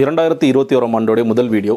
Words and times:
இரண்டாயிரத்தி 0.00 0.46
இருபத்தி 0.50 0.74
ஓராம் 0.78 0.94
ஆண்டோடைய 0.96 1.24
முதல் 1.30 1.48
வீடியோ. 1.54 1.74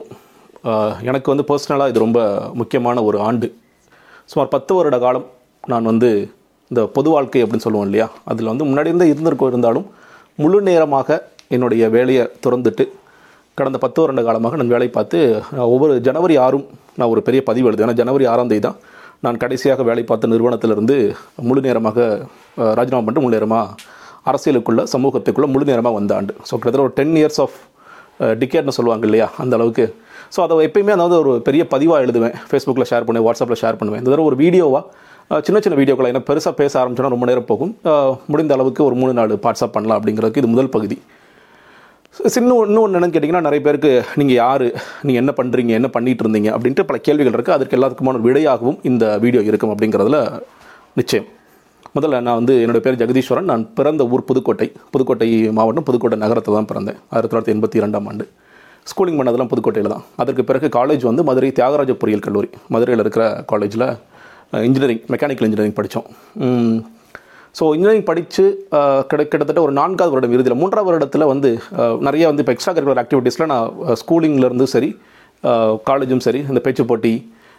எனக்கு 1.09 1.27
வந்து 1.31 1.45
பர்சனலாக 1.49 1.91
இது 1.91 1.99
ரொம்ப 2.03 2.19
முக்கியமான 2.59 3.03
ஒரு 3.07 3.17
ஆண்டு. 3.27 3.47
சுமார் 4.31 4.51
பத்து 4.55 4.71
வருட 4.77 4.97
காலம் 5.03 5.25
நான் 5.71 5.89
வந்து 5.91 6.09
இந்த 6.71 6.81
பொது 6.95 7.09
வாழ்க்கை 7.13 7.41
அப்படின்னு 7.43 7.65
சொல்லுவோம் 7.65 7.87
இல்லையா? 7.87 8.07
அதில் 8.31 8.51
வந்து 8.51 8.67
முன்னாடி 8.69 8.91
இருந்தே 8.91 9.07
இருந்திருக்கோ 9.13 9.47
இருந்தாலும் 9.51 9.87
முழு 10.43 10.59
நேரமாக 10.69 11.17
என்னுடைய 11.55 11.89
வேலையை 11.95 12.23
திறந்துட்டு 12.45 12.85
கடந்த 13.59 13.79
பத்து 13.85 13.99
வருட 14.03 14.23
காலமாக 14.27 14.59
நான் 14.59 14.73
வேலை 14.75 14.89
பார்த்து 14.97 15.17
ஒவ்வொரு 15.73 15.95
ஜனவரி 16.07 16.37
ஆறும் 16.45 16.65
நான் 16.99 17.11
ஒரு 17.15 17.23
பெரிய 17.27 17.41
பதிவு 17.49 17.67
எழுது 17.71 17.83
ஏன்னா 17.85 17.97
ஜனவரி 18.01 18.27
ஆறாம் 18.33 18.51
தேதி 18.53 18.63
தான் 18.67 18.79
நான் 19.25 19.41
கடைசியாக 19.43 19.83
வேலை 19.89 20.05
பார்த்த 20.11 20.33
நிறுவனத்திலிருந்து 20.35 20.95
முழு 21.49 21.61
நேரமாக 21.67 22.07
ராஜினாமா 22.79 23.03
பண்ணிட்டு 23.03 23.25
முழு 23.25 23.37
நேரமாக 23.37 23.91
அரசியலுக்குள்ளே 24.31 24.83
சமூகத்துக்குள்ளே 24.95 25.47
முழு 25.53 25.65
நேரமாக 25.73 25.95
வந்த 25.99 26.11
ஆண்டு. 26.17 26.33
ஸோ 26.47 26.53
கிட்டத்தட்ட 26.57 26.87
ஒரு 26.87 26.97
டென் 26.99 27.15
இயர்ஸ் 27.21 27.39
ஆஃப் 27.45 27.55
டிக்கெட்னு 28.41 28.75
சொல்லுவாங்க 28.77 29.05
இல்லையா 29.09 29.27
அந்த 29.43 29.53
அளவுக்கு. 29.59 29.85
ஸோ 30.35 30.39
அதை 30.45 30.59
எப்பயுமே 30.67 30.93
அதாவது 30.97 31.15
ஒரு 31.23 31.31
பெரிய 31.47 31.63
பதிவாக 31.73 32.05
எழுதுவேன். 32.05 32.35
ஃபேஸ்புக்கில் 32.49 32.89
ஷேர் 32.91 33.07
பண்ணுவேன் 33.07 33.27
வாட்ஸ்அப்பில் 33.27 33.61
ஷேர் 33.63 33.79
பண்ணுவேன். 33.79 34.01
இந்த 34.03 34.11
தடவை 34.13 34.27
ஒரு 34.31 34.37
வீடியோவாக 34.43 34.83
சின்ன 35.47 35.59
சின்ன 35.65 35.75
வீடியோக்களை 35.79 36.07
ஏன்னா 36.11 36.23
பெருசாக 36.29 36.55
பேச 36.61 36.73
ஆரம்பிச்சோன்னா 36.79 37.11
ரொம்ப 37.13 37.27
நேரம் 37.29 37.49
போகும். 37.51 37.73
முடிந்த 38.31 38.53
அளவுக்கு 38.57 38.81
ஒரு 38.87 38.95
மூணு 39.01 39.13
நாலு 39.19 39.35
வாட்ஸ்அப் 39.45 39.75
பண்ணலாம் 39.75 39.99
அப்படிங்கிறதுக்கு 39.99 40.41
இது 40.41 40.53
முதல் 40.55 40.73
பகுதி. 40.75 40.97
சின்ன 42.33 42.55
இன்னும் 42.65 42.81
ஒன்று 42.83 42.97
என்னன்னு 42.97 43.13
கேட்டிங்கன்னா 43.13 43.45
நிறைய 43.45 43.61
பேருக்கு 43.67 43.91
நீங்கள் 44.19 44.37
யார் 44.41 44.65
நீங்கள் 45.05 45.21
என்ன 45.21 45.31
பண்ணுறீங்க 45.39 45.71
என்ன 45.79 45.87
பண்ணிட்டு 45.95 46.23
இருந்தீங்க 46.25 46.49
அப்படின்ட்டு 46.55 46.83
பல 46.89 46.97
கேள்விகள் 47.07 47.35
இருக்குது 47.35 47.57
அதற்கு 47.57 47.77
எல்லாத்துக்குமான 47.77 48.21
விடையாகவும் 48.27 48.77
இந்த 48.89 49.05
வீடியோ 49.23 49.41
இருக்கும் 49.51 49.71
அப்படிங்கிறதுல 49.73 50.19
நிச்சயம். 50.99 51.27
முதல்ல 51.95 52.19
நான் 52.27 52.37
வந்து 52.39 52.53
என்னோடய 52.61 52.83
பேர் 52.85 52.99
ஜெகதீஸ்வரன். 53.01 53.49
நான் 53.51 53.63
பிறந்த 53.77 54.03
ஊர் 54.13 54.23
புதுக்கோட்டை. 54.29 54.67
புதுக்கோட்டை 54.93 55.27
மாவட்டம் 55.57 55.85
புதுக்கோட்டை 55.89 56.17
நகரத்தில் 56.23 56.57
தான் 56.57 56.69
பிறந்தேன். 56.71 56.97
ஆயிரத்தி 57.11 57.31
தொள்ளாயிரத்தி 57.31 57.53
எண்பத்தி 57.55 57.77
இரண்டாம் 57.81 58.07
ஆண்டு. 58.11 58.25
ஸ்கூலிங் 58.91 59.19
பண்ணதெல்லாம் 59.19 59.51
புதுக்கோட்டையில் 59.51 59.93
தான். 59.93 60.03
அதற்கு 60.21 60.43
பிறகு 60.49 60.67
காலேஜ் 60.77 61.03
வந்து 61.09 61.23
மதுரை 61.29 61.51
தியாகராஜ 61.59 61.93
பொறியியல் 62.01 62.25
கல்லூரி. 62.27 62.49
மதுரையில் 62.75 63.03
இருக்கிற 63.05 63.25
காலேஜில் 63.51 63.85
இன்ஜினியரிங் 64.67 65.03
மெக்கானிக்கல் 65.13 65.47
இன்ஜினியரிங் 65.49 65.77
படித்தோம் 65.79 66.07
ஸோ 67.57 67.63
இன்ஜினியரிங் 67.75 68.07
படித்து 68.09 68.43
கிட 69.11 69.21
கிட்டத்தட்ட 69.23 69.61
ஒரு 69.67 69.73
நான்காவது 69.79 70.13
வருடம் 70.13 70.33
இறுதியில் 70.35 70.59
மூன்றாவது 70.61 70.89
வருடத்தில் 70.89 71.25
வந்து 71.33 71.49
நிறைய 72.07 72.23
வந்து 72.29 72.43
இப்போ 72.43 72.53
எக்ஸ்ட்ரா 72.55 72.73
கரிக்குலர் 72.75 73.01
ஆக்டிவிட்டீஸில் 73.03 73.49
நான் 73.53 73.95
ஸ்கூலிங்லேருந்து 74.01 74.67
சரி 74.75 74.89
காலேஜும் 75.89 76.23
சரி 76.27 76.41
இந்த 76.51 76.61
பேச்சு 76.65 76.83
போட்டி 76.91 77.13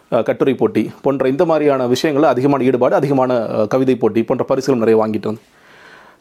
கட்டுரை 0.09 0.53
போட்டி 0.53 0.91
போன்ற 1.01 1.27
இந்த 1.29 1.45
மாதிரியான 1.45 1.87
விஷயங்களில் 1.87 2.31
அதிகமான 2.31 2.63
ஈடுபாடு 2.63 2.95
அதிகமான 2.95 3.39
கவிதை 3.73 3.95
போட்டி 3.95 4.23
போன்ற 4.23 4.45
பரிசுகள் 4.51 4.83
நிறைய 4.83 4.97
வாங்கிட்டு 5.01 5.27
இருந்தேன் 5.27 5.51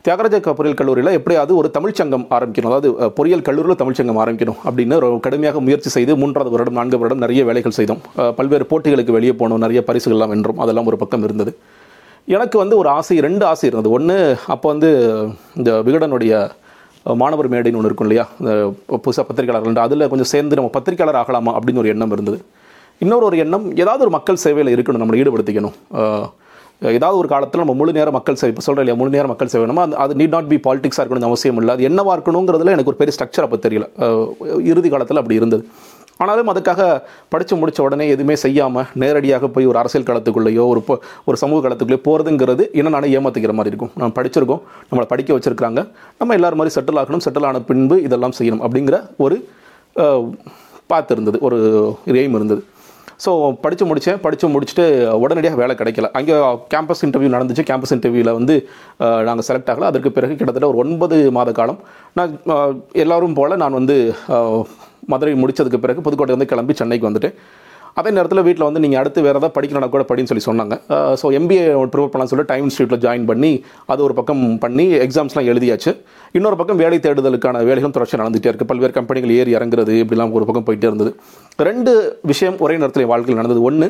தியாகராஜ 0.06 0.38
பொறியியல் 0.56 0.78
கல்லூரியில் 0.78 1.16
எப்படியாவது 1.18 1.52
ஒரு 1.56 1.68
தமிழ்ச்சங்கம் 1.77 2.24
ஆரம்பிக்கணும். 2.36 2.70
அதாவது 2.70 2.88
பொறியியல் 3.18 3.44
கல்லூரியில் 3.46 3.78
தமிழ்ச்சங்கம் 3.82 4.18
ஆரம்பிக்கணும் 4.22 4.58
அப்படின்னு 4.64 4.96
ஒரு 4.98 5.08
கடுமையாக 5.27 5.60
முயற்சி 5.66 5.90
செய்து 5.94 6.16
மூன்றாவது 6.22 6.50
வருடம் 6.55 6.77
நான்கு 6.78 6.98
வருடம் 6.98 7.22
நிறைய 7.24 7.44
வேலைகள் 7.44 7.77
செய்தோம். 7.78 8.00
பல்வேறு 8.38 8.66
போட்டிகளுக்கு 8.70 9.16
வெளியே 9.16 9.32
போனோம். 9.32 9.62
நிறைய 9.64 9.82
பரிசுகள்லாம் 9.86 10.32
வென்றோம். 10.34 10.60
அதெல்லாம் 10.64 10.86
ஒரு 10.86 10.96
பக்கம் 10.96 11.22
இருந்தது. 11.22 11.55
எனக்கு 12.36 12.58
வந்து 12.58 12.77
ஒரு 12.77 12.88
ஆசை 12.88 13.16
ரெண்டு 13.20 13.46
ஆசை 13.46 13.68
இருந்தது. 13.70 13.94
ஒன்று 13.96 14.16
அப்போ 14.46 14.66
வந்து 14.72 14.90
இந்த 15.56 15.70
விகடனுடைய 15.86 16.50
மாணவர் 17.22 17.50
மேடைன்னு 17.55 17.80
ஒன்று 17.80 17.90
இருக்கும் 17.90 18.08
இல்லையா? 18.08 18.27
இந்த 18.40 18.74
புதுசாக 19.06 19.24
பத்திரிகையாளர்கள் 19.30 19.86
அதில் 19.86 20.08
கொஞ்சம் 20.08 20.32
சேர்ந்து 20.34 20.58
நம்ம 20.60 20.70
பத்திரிகையாளர் 20.77 21.20
ஆகலாமா 21.22 21.55
அப்படின்னு 21.58 21.82
ஒரு 21.84 21.92
எண்ணம் 21.94 22.14
இருந்தது. 22.16 22.38
இன்னொரு 23.02 23.24
ஒரு 23.24 23.38
எண்ணம் 23.38 23.66
ஏதாவது 23.76 24.00
ஒரு 24.00 24.10
மக்கள் 24.10 24.42
சேவையில் 24.44 24.72
இருக்கணும் 24.76 25.02
நம்மளை 25.02 25.20
ஈடுபடுத்திக்கணும். 25.22 25.76
ஏதாவது 26.80 27.18
ஒரு 27.18 27.28
காலத்தில் 27.28 27.60
நம்ம 27.62 27.74
முழு 27.80 27.92
நேர 27.92 28.10
மக்கள் 28.10 28.38
சேவை 28.40 28.50
இப்போ 28.52 28.64
சொல்கிறேன் 28.66 28.86
இல்லையா 28.86 28.96
முழு 29.00 29.16
நேர 29.16 29.26
மக்கள் 29.30 29.52
சேவை 29.52 29.66
நம்ம 29.70 29.82
அது- 29.86 30.00
அது 30.04 30.14
நீட் 30.20 30.34
நாட் 30.34 30.48
பி 30.52 30.56
பாலிடிக்ஸாக 30.66 31.04
இருக்கணும்னு 31.04 31.30
அவசியம் 31.30 31.58
இல்லை. 31.60 31.72
அது 31.74 31.82
என்னவாக 31.88 32.16
இருக்கணுங்கிறதுல 32.18 32.72
எனக்கு 32.76 32.92
ஒரு 32.92 33.00
பெரிய 33.02 33.16
ஸ்ட்ரக்சர் 33.16 33.46
அப்போ 33.46 33.58
தெரியல. 33.66 33.86
இறுதி 34.70 34.88
காலத்தில் 34.88 35.20
அப்படி 35.22 35.36
இருந்தது. 35.40 35.64
ஆனாலும் 36.22 36.50
அதுக்காக 36.52 36.82
படித்து 37.32 37.54
முடித்த 37.56 37.82
உடனே 37.82 38.04
எதுவுமே 38.08 38.34
செய்யாமல் 38.42 38.84
நேரடியாக 39.02 39.48
போய் 39.54 39.66
ஒரு 39.70 39.78
அரசியல் 39.78 40.06
களத்துக்குள்ளேயோ 40.06 40.64
ஒரு 40.72 40.80
ஒரு 41.24 41.36
சமூக 41.42 41.68
களத்துக்குள்ளேயோ 41.68 42.00
போகிறதுங்கிறது 42.08 42.64
என்ன 42.72 42.92
நானே 42.96 43.08
ஏமாத்திக்கிற 43.16 43.54
மாதிரி 43.58 43.72
இருக்கும். 43.72 43.92
நம்ம 44.00 44.12
படிச்சிருக்கோம் 44.18 44.62
நம்மளை 44.90 45.06
படிக்க 45.12 45.38
வச்சுருக்காங்க 45.38 45.80
நம்ம 46.18 46.34
எல்லோரும் 46.38 46.60
மாதிரி 46.60 46.74
செட்டில் 46.77 47.00
ஆகணும் 47.02 47.24
செட்டில் 47.27 47.48
ஆன 47.50 47.60
பின்பு 47.70 47.98
இதெல்லாம் 48.02 48.36
செய்யணும் 48.38 48.64
அப்படிங்கிற 48.66 48.98
ஒரு 49.16 49.38
பார்த்து 50.86 51.12
இருந்தது 51.14 51.38
ஒரு 51.46 51.58
எய்ம் 52.06 52.36
இருந்தது. 52.38 52.62
ஸோ 53.25 53.30
படித்து 53.64 53.85
முடித்தேன் 53.91 54.20
படித்து 54.25 54.52
முடிச்சுட்டு 54.55 54.85
உடனடியாக 55.25 55.58
வேலை 55.63 55.75
கிடைக்கல. 55.80 56.08
அங்கே 56.19 56.36
கேம்பஸ் 56.75 57.05
இன்டர்வியூ 57.07 57.30
நடந்துச்சு. 57.36 57.64
கேம்பஸ் 57.70 57.95
இன்டர்வியூவில் 57.97 58.36
வந்து 58.39 58.57
நாங்கள் 59.29 59.47
செலக்ட் 59.48 59.70
ஆகலை. 59.73 59.89
அதற்கு 59.92 60.13
பிறகு 60.19 60.36
கிட்டத்தட்ட 60.39 60.70
ஒரு 60.73 60.80
ஒன்பது 60.85 61.19
மாத 61.39 61.52
காலம் 61.61 61.80
நான் 62.20 62.33
எல்லோரும் 63.05 63.36
போல் 63.41 63.61
நான் 63.64 63.79
வந்து 63.80 63.98
மதுரை 65.13 65.35
முடித்ததுக்கு 65.42 65.85
பிறகு 65.85 66.05
புதுக்கோட்டை 66.07 66.36
வந்து 66.36 66.51
கிளம்பி 66.52 66.75
சென்னைக்கு 66.80 67.08
வந்துட்டேன். 67.08 67.36
அதே 68.00 68.10
நேரத்தில் 68.16 68.42
வீட்டில் 68.46 68.66
வந்து 68.68 68.82
நீங்கள் 68.84 69.00
அடுத்து 69.00 69.24
வேறு 69.27 69.38
ஏதாவது 69.40 69.55
படிக்கணும்னா 69.56 69.88
கூட 69.94 70.05
படின்னு 70.10 70.30
சொல்லி 70.30 70.44
சொன்னாங்க. 70.48 70.74
ஸோ 71.20 71.27
எம்பிஏ 71.38 71.64
ப்ரிப்பேர் 71.92 72.12
பண்ணலாம் 72.12 72.30
சொல்லி 72.32 72.46
டைம் 72.52 72.64
இன்ஸ்டியூட்டில் 72.68 73.02
ஜாயின் 73.05 73.27
பண்ணி 73.30 73.52
அது 73.94 74.02
ஒரு 74.06 74.14
பக்கம் 74.20 74.42
பண்ணி 74.64 74.86
எக்ஸாம்ஸ்லாம் 75.06 75.48
எழுதியாச்சு. 75.52 75.92
இன்னொரு 76.38 76.58
பக்கம் 76.60 76.80
வேலை 76.84 76.98
தேடுதலுக்கான 77.06 77.62
வேலைகளும் 77.68 77.96
தொடர்ச்சி 77.98 78.20
நடந்துகிட்டே 78.22 78.50
இருக்குது 78.52 78.70
பல்வேறு 78.72 78.96
கம்பெனிகள் 78.98 79.34
ஏறி 79.40 79.52
இறங்குறது 79.58 79.94
இப்படிலாம் 80.04 80.34
ஒரு 80.38 80.46
பக்கம் 80.48 80.66
போயிட்டே 80.70 80.88
இருந்தது. 80.90 81.12
ரெண்டு 81.68 81.94
விஷயம் 82.33 82.58
ஒரே 82.66 82.77
நேரத்தில் 82.83 83.10
வாழ்க்கையில் 83.12 83.40
நடந்தது. 83.42 83.62
ஒன்று 83.70 83.88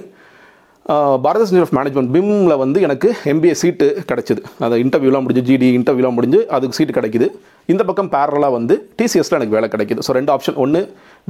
பாரத 1.24 1.42
இன்ஸ்டியூட் 1.42 1.66
ஆஃப் 1.66 1.74
மேனேஜ்மெண்ட் 1.76 2.10
பிம்மில் 2.14 2.54
வந்து 2.62 2.78
எனக்கு 2.86 3.08
எம்பிஏ 3.32 3.54
சீட்டு 3.60 3.86
கிடச்சிது. 4.10 4.40
அந்த 4.64 4.76
இன்டர்வியூலாம் 4.82 5.24
முடிஞ்சு 5.26 5.44
ஜிடி 5.48 5.68
இன்டர்வியூலாம் 5.78 6.16
முடிஞ்சு 6.18 6.40
அதுக்கு 6.56 6.76
சீட்டு 6.78 6.96
கிடைக்குது. 6.98 7.26
இந்த 7.72 7.82
பக்கம் 7.88 8.10
பேரலாக 8.14 8.52
வந்து 8.56 8.74
டிசிஎஸ்ல 9.00 9.38
எனக்கு 9.38 9.56
வேலை 9.56 9.68
கிடைக்குது. 9.74 10.02
ஸோ 10.06 10.14
ரெண்டு 10.18 10.32
ஆப்ஷன் 10.34 10.58
ஒன்று 10.64 10.80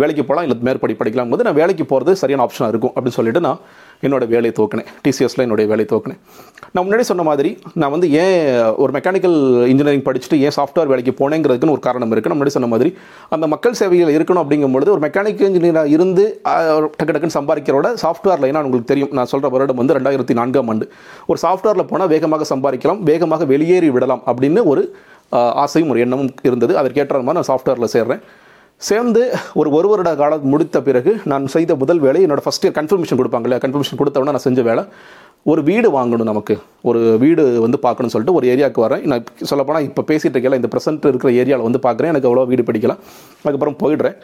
வேலைக்கு 0.03 0.23
போகலாம் 0.29 0.47
இல்லை 0.47 0.57
மேற்படி 0.69 0.95
படிக்கலாம் 1.01 1.33
போது 1.33 1.45
நான் 1.47 1.59
வேலைக்கு 1.61 1.85
போகிறது 1.93 2.13
சரியான 2.23 2.45
ஆப்ஷனாக 2.47 2.73
இருக்கும் 2.75 2.93
அப்படின்னு 2.95 3.19
சொல்லிட்டு 3.19 3.43
நான் 3.47 3.61
என்னோட 4.07 4.25
வேலையை 4.35 4.53
தோக்கினேன் 4.59 4.89
டிசிஎஸில் 5.05 5.45
என்னுடைய 5.45 5.67
வேலையை 5.73 5.89
தோக்கினேன் 5.95 6.21
நான் 6.75 6.85
முன்னாடி 6.87 7.05
சொன்ன 7.11 7.25
மாதிரி 7.31 7.51
நான் 7.81 7.93
வந்து 7.95 8.09
ஏன் 8.23 8.39
ஒரு 8.83 8.91
மெக்கானிக்கல் 8.97 9.37
இன்ஜினியரிங் 9.73 10.07
படிச்சுட்டு 10.09 10.39
ஏன் 10.47 10.57
சாஃப்ட்வேர் 10.59 10.91
வேலைக்கு 10.93 11.15
போனேங்கிறதுக்குன்னு 11.21 11.77
ஒரு 11.77 11.85
காரணம் 11.89 12.13
இருக்குது 12.15 12.33
நான் 12.33 12.39
முன்னாடி 12.41 12.57
சொன்ன 12.57 12.71
மாதிரி 12.75 12.93
அந்த 13.37 13.47
மக்கள் 13.55 13.79
சேவையில் 13.81 14.15
இருக்கணும் 14.17 14.43
அப்படிங்கும்பொழுது 14.45 14.93
ஒரு 14.97 15.03
மெக்கானிக்கல் 15.07 15.49
இன்ஜினியராக 15.51 15.95
இருந்து 15.97 16.25
டக்கு 16.99 17.13
டக்குன்னு 17.13 17.39
சம்பாதிக்கிறோட 17.39 17.87
சாஃப்ட்வேர் 18.05 18.43
லைனாக 18.45 18.67
உங்களுக்கு 18.69 18.91
தெரியும். 18.93 19.13
நான் 19.19 19.31
சொல்கிற 19.33 19.51
வருடம் 19.55 19.81
வந்து 19.81 19.97
ரெண்டாயிரத்தி 19.99 20.35
நான்காம் 20.41 20.71
ஆண்டு. 20.73 20.87
ஒரு 21.31 21.39
சாஃப்ட்வேரில் 21.45 21.89
போனால் 21.91 22.11
வேகமாக 22.15 22.47
சம்பாதிக்கலாம் 22.53 23.03
வேகமாக 23.11 23.45
வெளியேறி 23.53 23.91
விடலாம் 23.97 24.23
அப்படின்னு 24.31 24.63
ஒரு 24.73 24.85
ஆசையும் 25.65 25.93
ஒரு 25.93 26.01
எண்ணமும் 26.05 26.33
இருந்தது. 26.49 26.73
அதற்கேற்ற 26.81 27.23
மாதிரி 27.29 27.39
நான் 27.41 27.51
சாஃப்ட்வேரில் 27.53 27.93
சேர்றேன். 27.97 28.23
சேர்ந்து 28.81 29.23
ஒரு 29.61 29.69
ஒரு 29.77 29.87
வருட 29.91 30.11
காலம் 30.21 30.49
முடித்த 30.53 30.79
பிறகு 30.87 31.13
நான் 31.33 31.45
செய்த 31.55 31.75
முதல் 31.83 32.01
வேலை 32.07 32.21
என்னோடய 32.25 32.45
ஃபஸ்ட் 32.47 32.65
இயர் 32.65 32.77
கன்ஃபர்மேஷன் 32.79 33.19
கொடுப்பாங்கல்ல 33.21 33.59
கன்ஃபர்மேஷன் 33.65 34.01
கொடுத்தவொடனே 34.01 34.35
நான் 34.37 34.47
செஞ்ச 34.47 34.63
வேலை 34.69 34.83
ஒரு 35.53 35.61
வீடு 35.69 35.89
வாங்கணும் 35.97 36.29
நமக்கு. 36.31 36.55
ஒரு 36.89 37.01
வீடு 37.23 37.43
வந்து 37.65 37.79
பார்க்கணும்னு 37.87 38.15
சொல்லிட்டு 38.15 38.37
ஒரு 38.39 38.47
ஏரியாவுக்கு 38.53 38.85
வரேன். 38.85 39.03
நான் 39.13 39.25
சொல்லப்போனால் 39.51 39.87
இப்போ 39.89 40.03
பேசிகிட்டு 40.11 40.37
இருக்கல 40.37 40.59
இந்த 40.61 40.69
ப்ரெசென்ட் 40.75 41.09
இருக்கிற 41.11 41.31
ஏரியாவில் 41.41 41.67
வந்து 41.69 41.81
பார்க்குறேன். 41.87 42.13
எனக்கு 42.13 42.29
அவ்வளோ 42.31 42.47
வீடு 42.53 42.63
பிடிக்கல 42.69 42.95
அதுக்கப்புறம் 43.43 43.79
போயிடுறேன். 43.83 44.17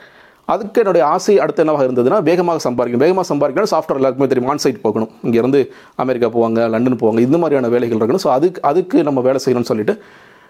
அதுக்கு 0.52 0.80
என்னுடைய 0.82 1.02
ஆசை 1.14 1.34
அடுத்து 1.44 1.62
என்னவாக 1.64 1.84
இருந்ததுன்னா 1.88 2.18
வேகமாக 2.28 2.62
சம்பாதிக்கணும். 2.66 3.04
வேகமாக 3.06 3.26
சம்பாதிக்கணும் 3.32 3.72
சாஃப்ட்வேர் 3.74 4.00
எல்லாருக்குமே 4.00 4.28
தெரியும். 4.32 4.50
ஆன் 4.54 4.64
சைட் 4.64 4.80
போகணும். 4.86 5.12
இங்கேருந்து 5.26 5.60
அமெரிக்கா 6.04 6.30
போவாங்க 6.36 6.68
லண்டன் 6.74 7.00
போவாங்க. 7.02 7.20
இந்த 7.28 7.38
மாதிரியான 7.42 7.70
வேலைகள் 7.76 8.00
இருக்கணும். 8.00 8.24
ஸோ 8.26 8.32
அதுக்கு 8.38 8.62
அதுக்கு 8.70 8.98
நம்ம 9.08 9.22
வேலை 9.28 9.40
செய்யணும்னு 9.44 9.72
சொல்லிட்டு 9.72 9.96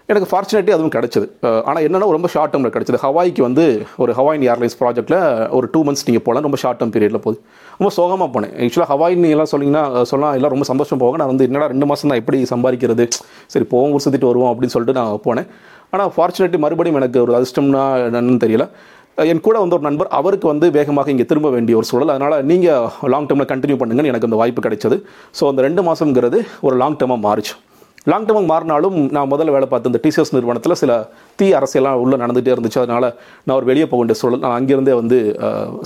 எனக்கு 0.09 0.27
ஃபார்ச்சுனேட்லி 0.29 0.73
அதுவும் 0.75 0.93
கிடச்சிது. 0.95 1.27
ஆனால் 1.69 1.83
என்னென்னா 1.87 2.07
ரொம்ப 2.17 2.29
ஷார்ட் 2.33 2.51
டேர்மில் 2.53 2.73
கிடச்சிது. 2.75 2.99
ஹவாய்க்கு 3.03 3.41
வந்து 3.47 3.65
ஒரு 4.03 4.11
ஹவாயின் 4.19 4.45
ஏர்லைன்ஸ் 4.51 4.77
ப்ராஜெக்ட்டில் 4.81 5.19
ஒரு 5.57 5.67
டூ 5.73 5.81
மந்த்ஸ் 5.87 6.05
நீங்கள் 6.07 6.23
போகலாம். 6.27 6.45
ரொம்ப 6.47 6.59
ஷார்ட் 6.63 6.79
டேர்ம் 6.79 6.93
பீரியடில் 6.95 7.23
போகுது. 7.25 7.37
ரொம்ப 7.79 7.91
சோகமாக 7.97 8.29
போனேன். 8.35 8.53
ஆக்சுவலாக 8.67 8.89
ஹவாயின் 8.93 9.27
எல்லாம் 9.35 9.51
சொன்னீங்கன்னா 9.53 9.83
சொல்லலாம் 10.11 10.35
எல்லாம் 10.39 10.53
ரொம்ப 10.55 10.67
சந்தோஷம் 10.71 11.01
போவாங்க. 11.03 11.19
நான் 11.23 11.31
வந்து 11.33 11.47
என்னடா 11.49 11.67
ரெண்டு 11.73 11.89
மாதம் 11.91 12.11
தான் 12.11 12.21
எப்படி 12.23 12.39
சம்பாதிக்கிறது? 12.53 13.05
சரி 13.55 13.67
போவோம் 13.73 13.93
ஊர் 13.95 14.05
சுற்றிட்டு 14.07 14.31
வருவோம் 14.31 14.51
அப்படின்னு 14.53 14.75
சொல்லிட்டு 14.77 14.97
நான் 15.01 15.13
போனேன். 15.27 15.49
ஆனால் 15.95 16.11
ஃபார்ச்சுனேட்லி 16.17 16.61
மறுபடியும் 16.65 16.99
எனக்கு 17.01 17.19
ஒரு 17.25 17.33
அதிர்ஷ்டம்னா 17.39 17.85
என்னன்னு 18.07 18.41
தெரியல. 18.45 18.65
என் 19.31 19.41
கூட 19.45 19.55
வந்து 19.61 19.75
ஒரு 19.77 19.85
நண்பர் 19.87 20.09
அவருக்கு 20.17 20.47
வந்து 20.51 20.65
வேகமாக 20.75 21.11
இங்கே 21.13 21.25
திரும்ப 21.31 21.47
வேண்டிய 21.55 21.75
ஒரு 21.79 21.87
சூழல். 21.89 22.13
அதனால் 22.13 22.35
நீங்கள் 22.51 23.09
லாங் 23.13 23.27
டேர்மில் 23.29 23.49
கண்டினியூ 23.51 23.77
பண்ணுங்கன்னு 23.81 24.11
எனக்கு 24.11 24.29
அந்த 24.29 24.39
வாய்ப்பு 24.41 24.61
கிடைச்சது. 24.67 24.97
ஸோ 25.37 25.43
அந்த 25.51 25.61
ரெண்டு 25.67 25.83
மாதங்கிறது 25.87 26.39
ஒரு 26.67 26.77
லாங் 26.81 26.97
டேர்மாக 27.01 27.25
மாறிச்சு. 27.27 27.53
லாங் 28.09 28.23
டேர்மாக 28.27 28.49
மாறினாலும் 28.51 28.95
நான் 29.15 29.29
முதல்ல 29.31 29.51
வேலை 29.55 29.67
பார்த்த 29.71 29.89
இந்த 29.91 29.99
டிசிஎஸ் 30.05 30.33
நிறுவனத்தில் 30.35 30.79
சில 30.81 30.91
தீ 31.39 31.47
அரசியலாம் 31.57 31.99
உள்ளே 32.03 32.17
நடந்துகிட்டே 32.21 32.53
இருந்துச்சு. 32.53 32.79
அதனால் 32.83 33.07
நான் 33.45 33.55
ஒரு 33.57 33.67
வெளியே 33.69 33.85
போக 33.91 33.99
வேண்டிய 34.01 34.17
சூழல். 34.21 34.41
நான் 34.45 34.55
அங்கேருந்தே 34.59 34.93
வந்து 35.01 35.17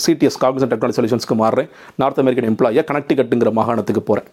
சிடிஎஸ் 0.04 0.40
காக்னிசன் 0.44 0.72
டெக்னாலஜி 0.74 0.98
சொல்யூஷன்ஸ்க்கு 1.00 1.38
மாறுறேன். 1.44 1.70
நார்த் 2.02 2.22
அமெரிக்கன் 2.24 2.50
எம்ப்ளாயாக 2.52 2.86
கனெக்டிகட்டுங்கிற 2.92 3.52
மாகாணத்துக்கு 3.60 4.04
போகிறேன் 4.10 4.30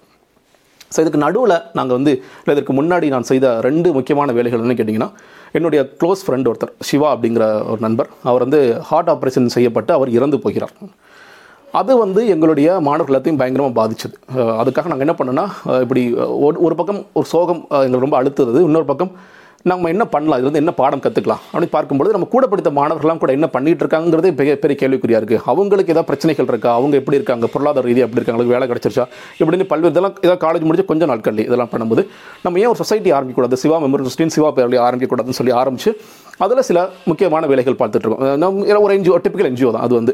ஸோ 0.94 1.00
இதுக்கு 1.04 1.20
நடுவில் 1.26 1.56
நாங்கள் 1.78 1.96
வந்து 1.98 2.12
இல்லை 2.40 2.54
இதற்கு 2.56 2.72
முன்னாடி 2.78 3.06
நான் 3.14 3.28
செய்த 3.30 3.46
ரெண்டு 3.66 3.88
முக்கியமான 3.98 4.32
வேலைகள் 4.38 4.62
என்ன 4.64 4.74
கேட்டிங்கன்னா 4.80 5.10
என்னுடைய 5.58 5.82
க்ளோஸ் 6.00 6.22
ஃப்ரெண்ட் 6.24 6.48
ஒருத்தர் 6.50 6.72
சிவா 6.88 7.08
அப்படிங்கிற 7.14 7.44
ஒரு 7.72 7.80
நண்பர். 7.86 8.08
அவர் 8.30 8.44
வந்து 8.46 8.60
ஹார்ட் 8.88 9.10
ஆப்ரேஷன் 9.14 9.54
செய்யப்பட்டு 9.56 9.92
அவர் 9.96 10.10
இறந்து 10.18 10.38
போகிறார். 10.44 10.74
அது 11.80 11.92
வந்து 12.04 12.20
எங்களுடைய 12.32 12.68
மாணவர்கள் 12.86 13.14
எல்லாத்தையும் 13.14 13.40
பயங்கரமாக 13.42 13.76
பாதிச்சது. 13.80 14.16
அதுக்காக 14.62 14.90
நாங்கள் 14.92 15.06
என்ன 15.06 15.14
பண்ணோன்னா 15.18 15.46
இப்படி 15.84 16.02
ஒரு 16.46 16.56
ஒரு 16.66 16.74
பக்கம் 16.80 17.02
ஒரு 17.18 17.28
சோகம் 17.34 17.62
எங்களுக்கு 17.84 18.06
ரொம்ப 18.06 18.18
அழுத்துறது 18.22 18.60
இன்னொரு 18.70 18.88
பக்கம் 18.90 19.12
நம்ம 19.70 19.90
என்ன 19.92 20.04
பண்ணலாம் 20.12 20.38
இது 20.40 20.46
வந்து 20.48 20.60
என்ன 20.60 20.72
பாடம் 20.78 21.02
கற்றுக்கலாம் 21.02 21.42
அப்படின்னு 21.50 21.72
பார்க்கும்பொழுது 21.74 22.14
நம்ம 22.14 22.26
கூட 22.32 22.44
படித்த 22.52 22.70
மாணவர்கள்லாம் 22.78 23.20
கூட 23.24 23.32
என்ன 23.36 23.46
பண்ணிகிட்டு 23.54 23.82
இருக்காங்கிறதே 23.84 24.30
பெரிய 24.38 24.52
பெரிய 24.62 24.76
கேள்விக்குறியாக 24.80 25.20
இருக்குது 25.20 25.42
அவங்களுக்கு 25.52 25.92
ஏதாவது 25.94 26.08
பிரச்சனைகள் 26.08 26.48
இருக்கா? 26.52 26.70
அவங்க 26.78 26.94
எப்படி 27.00 27.18
இருக்காங்க? 27.20 27.48
பொருளாதார 27.52 27.86
ரீதியாக 27.88 28.06
எப்படி 28.08 28.20
இருக்காங்க? 28.20 28.46
வேலை 28.54 28.66
கிடச்சிருச்சா? 28.70 29.04
இப்படின்னு 29.40 29.66
பல்வேறு 29.72 29.94
இதெல்லாம் 29.94 30.16
ஏதாவது 30.24 30.42
காலேஜ் 30.46 30.66
முடிஞ்சு 30.68 30.86
கொஞ்சம் 30.90 31.10
நாட்கள் 31.12 31.38
இதெல்லாம் 31.48 31.72
பண்ணும்போது 31.74 32.04
நம்ம 32.46 32.60
ஏன் 32.64 32.70
ஒரு 32.72 32.80
சொசைட்டி 32.82 33.12
ஆரம்பிக்கக்கூடாது? 33.18 33.60
சிவா 33.64 33.78
மெமோரியல் 33.84 34.08
சொசைட்டின்னு 34.10 34.36
சிவா 34.38 34.50
பேரில் 34.58 34.84
ஆரம்பிக்கக்கூடாதுன்னு 34.88 35.40
சொல்லி 35.40 35.54
ஆரம்பித்து 35.62 35.92
அதில் 36.44 36.66
சில 36.68 36.78
முக்கியமான 37.10 37.46
வேலைகள் 37.50 37.80
பார்த்துட்ருக்கோம். 37.80 38.22
நம்ம 38.42 38.78
ஒரு 38.86 38.94
என்ஜிஓ 38.98 39.16
டிப்பிக்கல் 39.24 39.50
என்ஜிஓ 39.50 39.70
தான். 39.74 39.84
அது 39.86 39.94
வந்து 40.00 40.12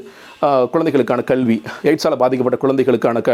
குழந்தைகளுக்கான 0.72 1.20
கல்வி 1.30 1.56
எய்ட்ஸால் 1.90 2.16
பாதிக்கப்பட்ட 2.22 2.56
குழந்தைகளுக்கான 2.64 3.20
க 3.28 3.30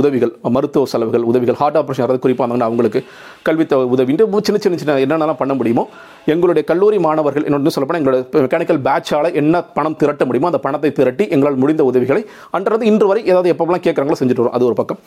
உதவிகள் 0.00 0.32
மருத்துவ 0.56 0.86
செலவுகள் 0.92 1.24
உதவிகள் 1.30 1.58
ஹார்ட் 1.60 1.78
ஆப்ரேஷன் 1.80 2.04
யாராவது 2.04 2.22
குறிப்பாக 2.26 2.58
அவங்களுக்கு 2.68 3.00
கல்வி 3.48 3.64
உதவின்ட்டு 3.96 4.26
சின்ன 4.48 4.60
சின்ன 4.64 4.78
சின்ன 4.82 4.98
என்னென்னலாம் 5.06 5.40
பண்ண 5.42 5.54
முடியுமோ 5.60 5.84
எங்களுடைய 6.32 6.64
கல்லூரி 6.70 6.98
மாணவர்கள் 7.06 7.46
இன்னொன்று 7.48 7.74
சொல்லப்போனால் 7.76 8.02
எங்களோட 8.02 8.42
மெக்கானிக்கல் 8.46 8.82
பேட்சால் 8.88 9.30
என்ன 9.42 9.64
பணம் 9.78 9.98
திரட்ட 10.02 10.24
முடியுமோ 10.28 10.50
அந்த 10.52 10.60
பணத்தை 10.66 10.90
திரட்டி 10.98 11.26
எங்களால் 11.36 11.60
முடிந்த 11.64 11.84
உதவிகளை 11.90 12.24
அன்றது 12.58 12.86
இன்று 12.92 13.08
வரை 13.12 13.22
ஏதாவது 13.32 13.52
எப்போலாம் 13.54 13.86
கேட்குறாங்களோ 13.86 14.20
செஞ்சுட்டு 14.20 14.44
வரும். 14.44 14.56
அது 14.58 14.68
ஒரு 14.70 14.78
பக்கம். 14.80 15.00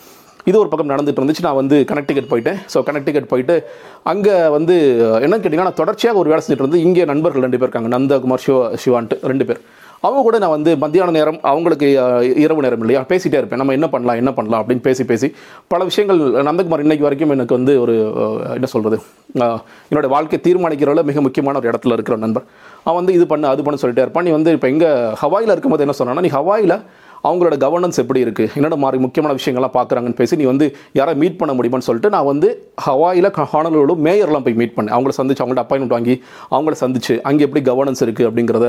இது 0.49 0.57
ஒரு 0.63 0.69
பக்கம் 0.71 0.91
நடந்துட்டு 0.93 1.21
இருந்துச்சு. 1.21 1.45
நான் 1.47 1.59
வந்து 1.61 1.77
கனெக்டிகட் 1.91 2.29
போயிட்டேன். 2.33 2.59
ஸோ 2.73 2.83
கனெக்டிகட் 2.89 3.31
போயிட்டு 3.31 3.55
அங்கே 4.11 4.35
வந்து 4.57 4.75
என்னன்னு 5.23 5.41
கேட்டிங்கன்னா 5.43 5.69
நான் 5.71 5.81
தொடர்ச்சியாக 5.81 6.21
ஒரு 6.21 6.31
வேலை 6.31 6.41
செஞ்சுட்டு 6.43 6.65
இருந்து 6.65 6.85
இங்கே 6.87 7.09
நண்பர்கள் 7.13 7.45
ரெண்டு 7.47 7.59
பேர் 7.59 7.69
இருக்காங்க. 7.69 7.91
நந்தகுமார் 7.97 8.45
சிவா 8.45 8.61
சிவான்ட்டு 8.83 9.17
ரெண்டு 9.31 9.47
பேர். 9.49 9.61
அவங்க 10.05 10.21
கூட 10.25 10.37
நான் 10.41 10.53
வந்து 10.55 10.71
மத்தியான 10.81 11.13
நேரம் 11.15 11.37
அவங்களுக்கு 11.51 11.87
இரவு 12.43 12.63
நேரம் 12.65 12.83
இல்லையா 12.83 12.99
பேசிகிட்டே 13.11 13.39
இருப்பேன். 13.39 13.61
நம்ம 13.61 13.75
என்ன 13.77 13.87
பண்ணலாம் 13.93 14.19
என்ன 14.21 14.31
பண்ணலாம் 14.37 14.61
அப்படின்னு 14.61 14.83
பேசி 14.87 15.03
பேசி 15.11 15.27
பல 15.73 15.83
விஷயங்கள் 15.89 16.19
நந்தகுமார் 16.47 16.83
இன்னைக்கு 16.85 17.07
வரைக்கும் 17.07 17.33
எனக்கு 17.35 17.57
வந்து 17.57 17.73
ஒரு 17.83 17.95
என்ன 18.57 18.69
சொல்கிறது 18.73 18.99
என்னோடய 19.89 20.11
வாழ்க்கை 20.15 20.39
தீர்மானிக்கிறதுல 20.47 21.03
மிக 21.09 21.21
முக்கியமான 21.27 21.59
ஒரு 21.61 21.69
இடத்துல 21.71 21.97
இருக்கிற 21.97 22.17
நண்பர். 22.25 22.45
அவன் 22.87 22.99
வந்து 23.01 23.17
இது 23.17 23.27
பண்ணு 23.33 23.51
அது 23.53 23.65
பண்ணு 23.65 23.83
சொல்லிட்டே 23.83 24.05
இருப்பான். 24.05 24.27
நீ 24.29 24.33
வந்து 24.37 24.53
இப்போ 24.59 24.69
எங்கே 24.75 24.91
ஹவாயில் 25.23 25.53
இருக்கும்போது 25.55 25.85
என்ன 25.87 25.97
சொன்னான்னா 25.99 26.25
நீ 26.27 26.33
ஹவாயில் 26.39 26.77
அவங்களோட 27.27 27.55
கவர்னன்ஸ் 27.63 27.99
எப்படி 28.01 28.19
இருக்குது 28.23 28.51
என்னோட 28.57 28.75
மாதிரி 28.81 28.97
முக்கியமான 29.03 29.31
விஷயங்கள்லாம் 29.37 29.73
பார்க்குறாங்கன்னு 29.77 30.17
பேசி 30.19 30.37
நீ 30.41 30.45
வந்து 30.49 30.65
யாரை 30.97 31.13
மீட் 31.21 31.37
பண்ண 31.39 31.51
முடியுமான்னு 31.57 31.87
சொல்லிட்டு 31.87 32.09
நான் 32.15 32.27
வந்து 32.29 32.49
ஹவாயில் 32.85 33.27
ஹானலோட 33.53 33.93
மேயர்லாம் 34.07 34.45
போய் 34.45 34.57
மீட் 34.59 34.75
பண்ணேன். 34.75 34.93
அவங்கள 34.95 35.13
சந்திச்சு 35.19 35.41
அவங்கள்ட்ட 35.43 35.63
அப்பாயின்மெண்ட் 35.65 35.95
வாங்கி 35.95 36.15
அவங்கள 36.55 36.75
சந்திச்சு 36.83 37.13
அங்கே 37.29 37.43
எப்படி 37.47 37.61
கவர்னன்ஸ் 37.69 38.03
இருக்குது 38.05 38.27
அப்படிங்கிறத 38.29 38.67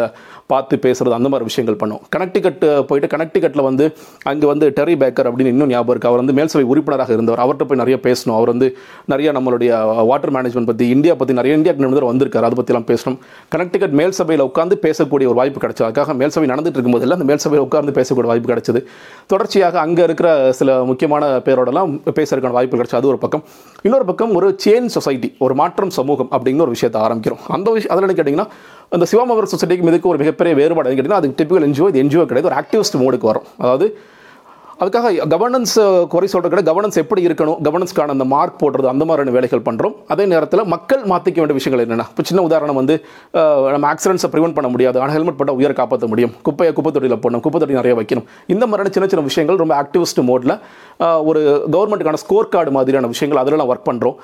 பார்த்து 0.52 0.78
பேசுறது 0.86 1.14
அந்த 1.18 1.30
மாதிரி 1.34 1.48
விஷயங்கள் 1.50 1.78
பண்ணோம். 1.82 2.00
கனெக்டிகட் 2.16 2.64
போயிட்டு 2.88 3.10
கனெக்டிகட்டில் 3.14 3.64
வந்து 3.68 3.86
அங்கே 4.32 4.48
வந்து 4.52 4.68
டெரி 4.78 4.96
பேக்கர் 5.02 5.30
அப்படின்னு 5.30 5.52
இன்னும் 5.54 5.70
ஞாபகம் 5.74 5.94
இருக்குது 5.94 6.12
அவர் 6.12 6.22
வந்து 6.22 6.36
மேல்சபை 6.38 6.64
உறுப்பினராக 6.72 7.12
இருந்தவர். 7.18 7.42
அவர்கிட்ட 7.44 7.68
போய் 7.72 7.82
நிறைய 7.82 7.98
பேசணும் 8.08 8.36
அவர் 8.38 8.52
வந்து 8.54 8.70
நிறைய 9.14 9.28
நம்மளுடைய 9.38 9.70
வாட்டர் 10.12 10.34
மேனேஜ்மெண்ட் 10.38 10.70
பற்றி 10.72 10.88
இந்தியா 10.96 11.16
பற்றி 11.22 11.38
நிறைய 11.42 11.60
இந்தியா 11.60 11.76
நிபுணர் 11.84 12.10
வந்திருக்காரு. 12.12 12.48
அதை 12.50 12.58
பற்றிலாம் 12.62 12.88
பேசணும் 12.92 13.20
கனெக்டிகட் 13.56 13.96
மேல் 14.02 14.07
சபையில் 14.12 14.46
உட்காந்து 14.46 14.74
பேசக்கூடிய 14.82 15.28
ஒரு 15.30 15.34
வாய்ப்பு 15.34 15.66
கிடைச்சது. 15.66 15.86
அதுக்காக 15.88 16.14
மேல் 16.14 16.28
சபை 16.28 16.48
நடந்துட்டு 16.48 16.78
இருக்கும்போதில் 16.78 17.10
அந்த 17.10 17.24
மேல் 17.24 17.36
சபையில் 17.36 17.66
உட்கார்ந்து 17.66 17.92
பேசக்கூடிய 18.00 18.30
வாய்ப்பு 18.32 18.52
கிடைச்சது. 18.52 18.84
தொடர்ச்சியாக 19.26 19.80
அங்கே 19.80 20.02
இருக்கிற 20.02 20.52
சில 20.52 20.84
முக்கியமான 20.84 21.38
பேரோடலாம் 21.38 22.00
பேசுறதுக்கான 22.18 22.50
வாய்ப்பு 22.50 22.76
கிடைச்சது. 22.76 22.94
அது 22.94 23.08
ஒரு 23.08 23.18
பக்கம். 23.18 23.44
இன்னொரு 23.82 24.04
பக்கம் 24.04 24.34
ஒரு 24.34 24.56
சேஞ்ச் 24.64 24.86
சொசைட்டி 24.86 25.34
ஒரு 25.38 25.54
மாற்றம் 25.54 25.90
சமூகம் 25.90 26.28
அப்படிங்கிற 26.30 26.60
ஒரு 26.60 26.70
விஷயத்தை 26.70 27.02
ஆரம்பிக்கிறோம். 27.02 27.42
அந்த 27.46 27.70
விஷயம் 27.70 27.98
அதில் 27.98 28.16
கேட்டிங்கன்னா 28.18 28.46
அந்த 28.88 29.06
சிவாமவர் 29.12 29.52
சொசைட்டிக்கு 29.54 29.88
இதுக்கு 29.88 30.08
ஒரு 30.08 30.18
மிகப்பெரிய 30.18 30.56
வேறுபாடு 30.56 30.94
கேட்டிங்கன்னா 30.94 31.20
அது 31.22 31.34
டிப்பிக்கல் 31.36 31.66
என்ஜிஓ 31.68 31.88
இது 31.94 32.02
என்ஜிஓ 32.02 32.26
கிடையாது. 32.26 32.48
ஒரு 32.50 32.56
ஆக்டிவிஸ்ட் 32.62 33.00
மோடுக்கு 33.02 33.26
வரும். 33.32 33.42
அதாவது 33.58 33.98
அதுக்காக 34.82 35.08
கவர்னன்ஸ் 35.32 35.76
குறை 36.12 36.26
சொல்கிற 36.32 36.48
கிடையாது 36.50 36.70
கவர்னன்ஸ் 36.70 36.98
எப்படி 37.02 37.22
இருக்கணும் 37.28 37.56
கவர்னன்ஸ்க்கான 37.66 38.14
அந்த 38.16 38.26
மார்க் 38.32 38.58
போடுறது 38.60 38.88
அந்த 38.92 39.04
மாதிரியான 39.08 39.32
வேலைகள் 39.36 39.62
பண்ணுறோம் 39.68 39.94
அதே 40.14 40.24
நேரத்தில் 40.32 40.62
மக்கள் 40.74 41.02
மாற்றிக்க 41.12 41.38
வேண்டிய 41.42 41.56
விஷயங்கள் 41.58 41.82
என்னென்ன 41.84 42.06
இப்போ 42.12 42.24
சின்ன 42.28 42.42
உதாரணம் 42.48 42.78
வந்து 42.80 42.94
நம்ம 43.74 43.88
ஆக்சிடென்ட்ஸை 43.92 44.30
ப்ரிவென்ட் 44.34 44.56
பண்ண 44.58 44.68
முடியாது 44.74 45.00
ஆனால் 45.02 45.14
ஹெல்மெட் 45.16 45.38
போட்டால் 45.40 45.58
உயிரை 45.60 45.74
காப்பாற்ற 45.80 46.08
முடியும். 46.12 46.32
குப்பையை 46.48 46.72
குப்பை 46.76 46.92
தொட்டியில் 46.96 47.20
போடணும் 47.24 47.42
குப்பை 47.46 47.60
தொட்டி 47.60 47.78
நிறைய 47.80 47.94
வைக்கணும். 48.00 48.26
இந்த 48.54 48.64
மாதிரியான 48.68 48.92
சின்ன 48.96 49.08
சின்ன 49.12 49.24
விஷயங்கள் 49.30 49.60
ரொம்ப 49.62 49.74
ஆக்டிவிஸ்ட் 49.82 50.22
மோடில் 50.30 50.54
ஒரு 51.30 51.42
கவர்மெண்ட்டுக்கான 51.74 52.20
ஸ்கோர் 52.24 52.52
கார்டு 52.54 52.70
மாதிரியான 52.78 53.10
விஷயங்கள் 53.14 53.42
அதிலலாம் 53.42 53.70
ஒர்க் 53.72 53.88
பண்ணுறோம் 53.90 54.16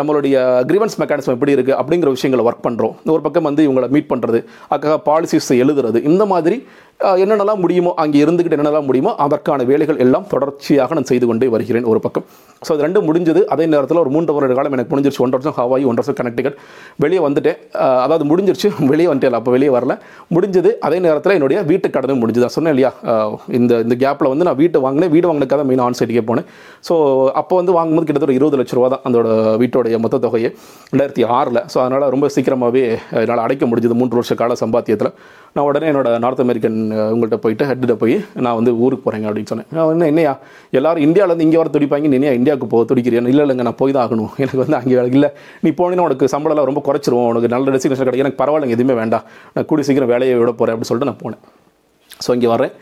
நம்மளுடைய 0.00 0.36
கிரீவன்ஸ் 0.70 0.98
மெக்கானிசம் 1.02 1.36
எப்படி 1.36 1.54
இருக்குது 1.56 1.78
அப்படிங்கிற 1.80 2.10
விஷயங்களை 2.18 2.44
ஒர்க் 2.50 2.64
பண்ணுறோம் 2.68 2.94
ஒரு 3.16 3.22
பக்கம் 3.26 3.48
வந்து 3.50 3.64
இவங்களை 3.68 3.88
மீட் 3.96 4.10
பண்ணுறது 4.12 4.40
அதுக்காக 4.70 5.00
பாலிசிஸ் 5.10 5.52
எழுதுறது 5.62 5.98
இந்த 6.12 6.24
மாதிரி 6.34 6.58
என்னென்னலாம் 7.22 7.60
முடியுமோ 7.62 7.92
அங்கே 8.02 8.18
இருந்துக்கிட்டு 8.24 8.56
என்னென்னலாம் 8.56 8.88
முடியுமோ 8.88 9.12
அதற்கான 9.24 9.64
வேலைகள் 9.64 9.98
எல்லாம் 10.04 10.26
தொடர்ச்சியாக 10.32 10.94
நான் 10.98 11.10
செய்து 11.10 11.26
கொண்டே 11.30 11.48
வருகிறேன் 11.56 11.86
ஒரு 11.92 12.00
பக்கம். 12.06 12.26
ஸோ 12.66 12.70
அது 12.74 12.82
ரெண்டும் 12.86 13.06
முடிஞ்சது. 13.08 13.40
அதே 13.52 13.64
நேரத்தில் 13.72 14.00
ஒரு 14.02 14.10
மூன்று 14.14 14.34
வருட 14.34 14.54
காலம் 14.58 14.74
எனக்கு 14.76 14.90
முடிஞ்சிருச்சு. 14.92 15.22
ஒன்றரை 15.24 15.38
வருஷம் 15.38 15.56
ஹவாய் 15.58 15.86
ஒன்றரை 15.90 16.02
வருஷம் 16.02 16.18
கனெக்டிகட் 16.20 16.56
வெளியே 17.04 17.20
வந்துட்டேன். 17.26 17.58
அதாவது 18.04 18.24
முடிஞ்சிருச்சு. 18.30 18.68
வெளியே 18.92 19.08
வந்துட்டேன். 19.10 19.38
அப்போ 19.38 19.52
வெளியே 19.56 19.70
வரல. 19.76 19.94
முடிஞ்சது. 20.34 20.70
அதே 20.88 20.98
நேரத்தில் 21.06 21.34
என்னுடைய 21.38 21.58
வீட்டு 21.70 21.88
கடனும் 21.96 22.20
முடிஞ்சது. 22.22 22.44
நான் 22.46 22.56
சொன்னேன் 22.58 22.74
இல்லையா? 22.74 22.92
இந்த 23.58 23.80
இந்த 23.84 23.96
கேப்பில் 24.04 24.30
வந்து 24.32 24.46
நான் 24.48 24.58
வீட்டு 24.62 24.84
வாங்கினேன். 24.86 25.12
வீடு 25.16 25.28
வாங்கினதுக்காக 25.30 25.64
மெயின் 25.70 25.82
ஆன் 25.86 25.98
சைட்டுக்கே 26.00 26.24
போனேன். 26.30 26.46
ஸோ 26.88 26.94
அப்போ 27.42 27.56
வந்து 27.60 27.74
வாங்கும்போது 27.78 28.06
கிட்டத்தட்ட 28.08 28.32
ஒரு 28.32 28.38
இருபது 28.40 28.58
லட்ச 28.60 28.78
ரூபா 28.78 28.90
தான் 28.94 29.04
அதோட 29.10 29.28
வீட்டோடைய 29.64 29.98
மொத்த 30.04 30.20
தொகையை. 30.26 30.50
ரெண்டாயிரத்தி 30.92 31.24
ஆறில். 31.38 31.60
ஸோ 31.74 31.78
அதனால் 31.84 32.08
ரொம்ப 32.16 32.28
சீக்கிரமாகவே 32.36 32.84
என்னால் 33.22 33.44
அடைக்க 33.46 33.66
முடிஞ்சது. 33.72 33.96
மூன்று 34.02 34.18
வருஷ 34.20 34.34
கால 34.42 34.56
சம்பாத்தியத்தில். 34.64 35.12
நான் 35.56 35.66
உடனே 35.70 35.88
என்னோட 35.92 36.10
நார்த் 36.24 36.44
அமெரிக்கன் 36.46 36.78
உங்கள்கிட்ட 37.14 37.38
போயிட்டு 37.44 37.64
ஹெட்டில் 37.70 37.98
போய் 38.02 38.16
நான் 38.44 38.56
வந்து 38.58 38.72
ஊருக்கு 38.84 39.04
போகிறேங்க 39.06 39.26
அப்படின்னு 39.30 39.50
சொன்னேன். 39.52 39.68
என்ன 39.94 40.08
என்னையா? 40.12 40.32
எல்லாரும் 40.78 41.04
இந்தியாவிலேருந்து 41.06 41.46
இங்கே 41.48 41.58
வர 41.62 41.70
துடிப்பாங்க. 41.76 42.10
என்னையா 42.18 42.34
இந்தியாவுக்கு 42.40 42.68
போக 42.74 42.82
துடிக்கிறேன் 42.90 43.30
இல்லை 43.32 43.44
இல்லைங்க 43.46 43.66
நான் 43.68 43.78
போய் 43.82 43.94
தான் 43.96 44.04
ஆகணும். 44.06 44.30
எனக்கு 44.44 44.62
வந்து 44.62 44.78
அங்கே 44.80 44.94
வேலை 44.98 45.10
இல்லை. 45.18 45.30
நீ 45.64 45.70
போனீங்கன்னா 45.80 46.06
உனக்கு 46.08 46.28
சம்பளம்லாம் 46.34 46.70
ரொம்ப 46.70 46.82
குறைச்சிருவோம். 46.88 47.28
உனக்கு 47.32 47.50
நல்ல 47.54 47.74
டெசிக்னேஷன் 47.76 48.08
கிடைக்கும். 48.08 48.26
எனக்கு 48.26 48.40
பரவாயில்லைங்க 48.42 48.76
எதுவுமே 48.78 48.96
வேண்டாம். 49.02 49.26
நான் 49.54 49.68
கூடி 49.72 49.84
சீக்கிரம் 49.88 50.12
வேலையை 50.14 50.36
விட 50.42 50.52
போகிறேன் 50.52 50.74
அப்படின்னு 50.74 50.90
சொல்லிட்டு 50.92 51.10
நான் 51.12 51.22
போனேன். 51.24 51.42
ஸோ 52.24 52.32
இங்கே 52.38 52.50
வரேன் 52.54 52.72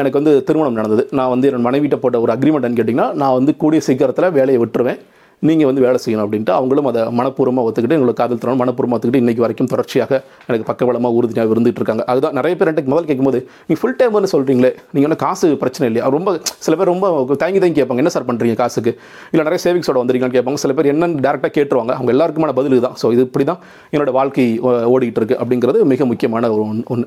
எனக்கு 0.00 0.18
வந்து 0.20 0.32
திருமணம் 0.48 0.78
நடந்தது. 0.80 1.04
நான் 1.18 1.32
வந்து 1.34 1.46
என் 1.50 1.66
மனைவிட்ட 1.68 1.96
போட்ட 2.02 2.16
ஒரு 2.24 2.32
அக்ரிமெண்ட்னு 2.36 2.78
கேட்டிங்கன்னா 2.80 3.08
நான் 3.22 3.36
வந்து 3.38 3.52
கூடிய 3.62 3.80
சீக்கிரத்தில் 3.86 4.34
வேலையை 4.38 4.58
விட்டுருவேன். 4.64 5.00
நீங்கள் 5.48 5.68
வந்து 5.70 5.82
வேலை 5.84 5.98
செய்யணும் 6.04 6.24
அப்படின்ட்டு 6.24 6.52
அவங்களும் 6.58 6.88
அதை 6.90 7.00
மனப்பூர்வமாக 7.18 7.68
ஒத்துக்கிட்டு 7.68 7.96
எங்களுக்கு 7.98 8.20
காதல் 8.20 8.40
திறன் 8.42 8.60
மனப்பூர்வமாக 8.60 8.96
ஒத்துக்கிட்டு 8.98 9.22
இன்றைக்கி 9.24 9.42
வரைக்கும் 9.44 9.70
தொடர்ச்சியாக 9.72 10.12
எனக்கு 10.48 10.66
பக்கபலமாக 10.70 11.18
உறுதியாக 11.20 11.54
இருந்துகிட்டு 11.54 11.82
இருக்காங்க. 11.82 12.04
அதுதான் 12.12 12.36
நிறைய 12.40 12.54
பேர் 12.60 12.72
எனக்கு 12.74 12.92
முதல் 12.94 13.08
கேட்கும்போது 13.10 13.40
நீ 13.70 13.76
ஃபுல் 13.80 13.98
டைம்னு 14.02 14.32
சொல்கிறீங்களே 14.34 14.72
நீங்கள் 14.94 15.08
வந்து 15.08 15.20
காசு 15.24 15.50
பிரச்சனை 15.64 15.88
இல்லையா? 15.90 16.06
ரொம்ப 16.16 16.38
சில 16.66 16.76
பேர் 16.80 16.92
ரொம்ப 16.94 17.36
தயங்கி 17.42 17.62
தயங்கி 17.64 17.80
கேட்பாங்க 17.80 18.04
என்ன 18.04 18.14
சார் 18.16 18.28
பண்ணுறீங்க 18.30 18.56
காசுக்கு? 18.62 18.94
இல்லை 19.32 19.46
நிறைய 19.48 19.60
சேவிங்ஸோட 19.66 19.98
வந்திருக்கீங்கன்னு 20.02 20.38
கேட்பாங்க. 20.38 20.62
சில 20.66 20.74
பேர் 20.78 20.90
என்னென்னு 20.94 21.24
டேரெக்டாக 21.28 21.52
கேட்டுருவாங்க. 21.58 21.94
அவங்க 21.98 22.12
எல்லாருக்குமான 22.16 22.54
பதில் 22.60 22.86
தான். 22.86 22.96
ஸோ 23.02 23.12
இது 23.16 23.24
இப்படி 23.28 23.46
தான் 23.52 23.60
என்னோட 23.94 24.12
வாழ்க்கை 24.20 24.46
ஓடிக்கிட்டு 24.94 25.20
இருக்குது 25.20 25.32
இருக்கு 25.32 25.42
அப்படிங்கிறது 25.42 25.90
மிக 25.92 26.04
முக்கியமான 26.12 26.50
ஒரு 26.56 26.64
ஒன்று 26.94 27.06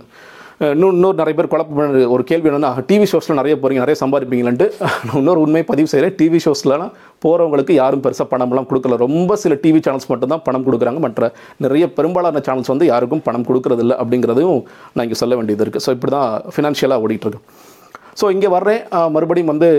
இன்னும் 0.60 0.94
இன்னொரு 0.96 1.18
நிறைய 1.20 1.36
பேர் 1.38 1.50
குழப்பம் 1.52 2.12
ஒரு 2.16 2.24
கேள்வி 2.28 2.48
என்னென்னா 2.50 2.70
டிவி 2.90 3.08
ஷோஸில் 3.12 3.38
நிறைய 3.40 3.54
போகிறீங்க 3.62 3.82
நிறைய 3.84 3.98
சம்பாதிப்பீங்களான்ட்டு 4.02 4.68
நான் 5.08 5.18
இன்னொரு 5.22 5.40
உண்மையை 5.46 5.66
பதிவு 5.72 5.90
செய்கிறேன் 5.94 6.16
டிவி 6.20 6.40
ஷோஸ்லலாம் 6.46 6.94
போகிறவங்களுக்கு 7.24 7.74
யாரும் 7.80 8.04
பெருசாக 8.06 8.28
பணம்லாம் 8.34 8.68
கொடுக்கல. 8.70 8.98
ரொம்ப 9.06 9.36
சில 9.44 9.54
டிவி 9.64 9.80
சேனல்ஸ் 9.88 10.10
மட்டும்தான் 10.12 10.44
பணம் 10.48 10.66
கொடுக்குறாங்க. 10.68 11.02
மற்ற 11.06 11.32
நிறைய 11.66 11.88
பெரும்பாலான 11.98 12.44
சேனல்ஸ் 12.48 12.72
வந்து 12.74 12.88
யாருக்கும் 12.92 13.24
பணம் 13.28 13.48
கொடுக்கறதில்ல 13.50 13.98
அப்படிங்கிறதையும் 14.04 14.62
நான் 14.94 15.06
இங்கே 15.08 15.20
சொல்ல 15.24 15.36
வேண்டியது 15.40 15.66
இருக்குது 15.66 15.86
ஸோ 15.88 15.94
இப்படி 15.98 16.14
தான் 16.18 16.30
ஃபினான்ஷியலாக 16.56 17.04
ஓடிட்டுருக்கு 17.08 17.44
ஸோ 18.20 18.28
இங்கே 18.36 18.50
வர்றேன். 18.58 18.82
மறுபடியும் 19.16 19.52
வந்து 19.54 19.70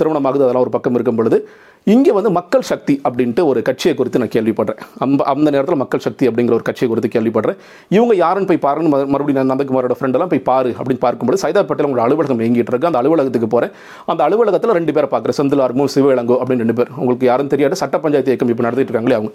திருமணமாகுது 0.00 0.44
அதெல்லாம் 0.46 0.66
ஒரு 0.66 0.74
பக்கம் 0.76 0.96
இருக்கும் 0.98 1.18
பொழுது. 1.20 1.38
இங்கே 1.84 2.12
வந்து 2.12 2.30
மக்கள் 2.30 2.60
சக்தி 2.60 3.00
அப்படின்ட்டு 3.08 3.44
ஒரு 3.44 3.62
கட்சியை 3.62 3.96
குறித்து 3.96 4.18
நான் 4.18 4.28
கேள்விப்படுறேன். 4.28 4.78
அந்த 4.98 5.24
அந்த 5.24 5.50
நேரத்தில் 5.50 5.76
மக்கள் 5.76 6.00
சக்தி 6.00 6.28
அப்படிங்கிற 6.28 6.52
ஒரு 6.52 6.62
கட்சியை 6.62 6.94
குறித்து 6.94 7.20
கேள்விப்படுறேன். 7.20 7.56
இவங்க 7.88 8.14
யாருன்னு 8.14 8.58
போய் 8.58 8.72
பாருன்னு 8.72 8.86
மறு- 8.86 9.06
மறுபடியும் 9.06 9.46
நான் 9.46 9.58
நந்தகுமாரோட 9.58 9.90
ஃப்ரெண்டெல்லாம் 10.00 10.28
போய் 10.28 10.38
பாரு 10.38 10.70
அப்படின்னு 10.70 10.98
பார்க்கும்போது 10.98 11.48
சைதா 11.48 11.62
பட்டேல் 11.62 11.86
உங்களோட 11.86 11.98
அலுவலகம் 11.98 12.40
இயங்கிட்டு 12.40 12.68
இருக்கு. 12.68 12.86
அந்த 12.86 12.98
அலுவலகத்துக்கு 12.98 13.48
போகிறேன் 13.48 13.74
அந்த 14.06 14.24
அலுவலகத்தில் 14.24 14.70
ரெண்டு 14.70 14.92
பேரை 14.92 15.08
பார்க்குறேன். 15.12 15.40
செந்திலார்மும் 15.40 15.88
சிவஇளங்கோ 15.94 16.36
அப்படின்னு 16.38 16.56
ரெண்டு 16.56 16.72
பேர். 16.72 16.88
உங்களுக்கு 16.96 17.26
யாரும் 17.26 17.46
தெரியாது. 17.46 17.76
சட்ட 17.76 17.98
பஞ்சாயத்து 17.98 18.30
இயக்கம் 18.30 18.48
இப்போ 18.48 18.62
நடத்திட்டு 18.62 18.92
இருக்காங்களே 18.92 19.12
அவங்க. 19.12 19.30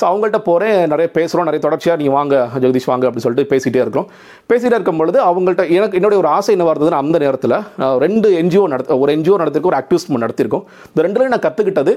ஸோ 0.00 0.04
அவங்கள்ட்ட 0.08 0.38
போகிறேன் 0.48 0.78
நிறைய 0.92 1.08
பேசுகிறோம் 1.14 1.46
நிறைய 1.48 1.60
தொடர்ச்சியாக 1.66 2.02
நீ 2.02 2.08
வாங்க 2.16 2.34
ஜெகதீஷ் 2.62 2.88
வாங்க 2.92 3.04
அப்படின்னு 3.08 3.24
சொல்லிட்டு 3.26 3.50
பேசிகிட்டே 3.52 3.80
இருக்கிறோம். 3.84 4.08
பேசிகிட்டே 4.50 4.76
இருக்கும் 4.78 5.00
பொழுது 5.02 5.18
அவங்கள்ட்ட 5.28 5.64
எனக்கு 5.78 5.98
என்னுடைய 6.00 6.18
ஒரு 6.22 6.30
ஆசை 6.36 6.52
என்ன 6.56 6.72
இருந்ததுன்னா 6.72 7.02
அந்த 7.04 7.18
நேரத்தில் 7.24 7.56
ரெண்டு 8.04 8.30
என்ஜிஓ 8.42 8.66
நடத்த 8.74 8.98
ஒரு 9.04 9.16
என்ஜிஓ 9.16 9.36
நடத்திருக்கோம் 9.42 9.72
ஒரு 9.72 9.80
ஆக்டிவிஸ்ட் 9.82 10.22
நடத்திருக்கோம். 10.26 10.64
இந்த 10.92 11.00
ரெண்டுலையும் 11.06 11.34
நான் 11.34 11.46
கற்றுக்கிட்டது 11.48 11.94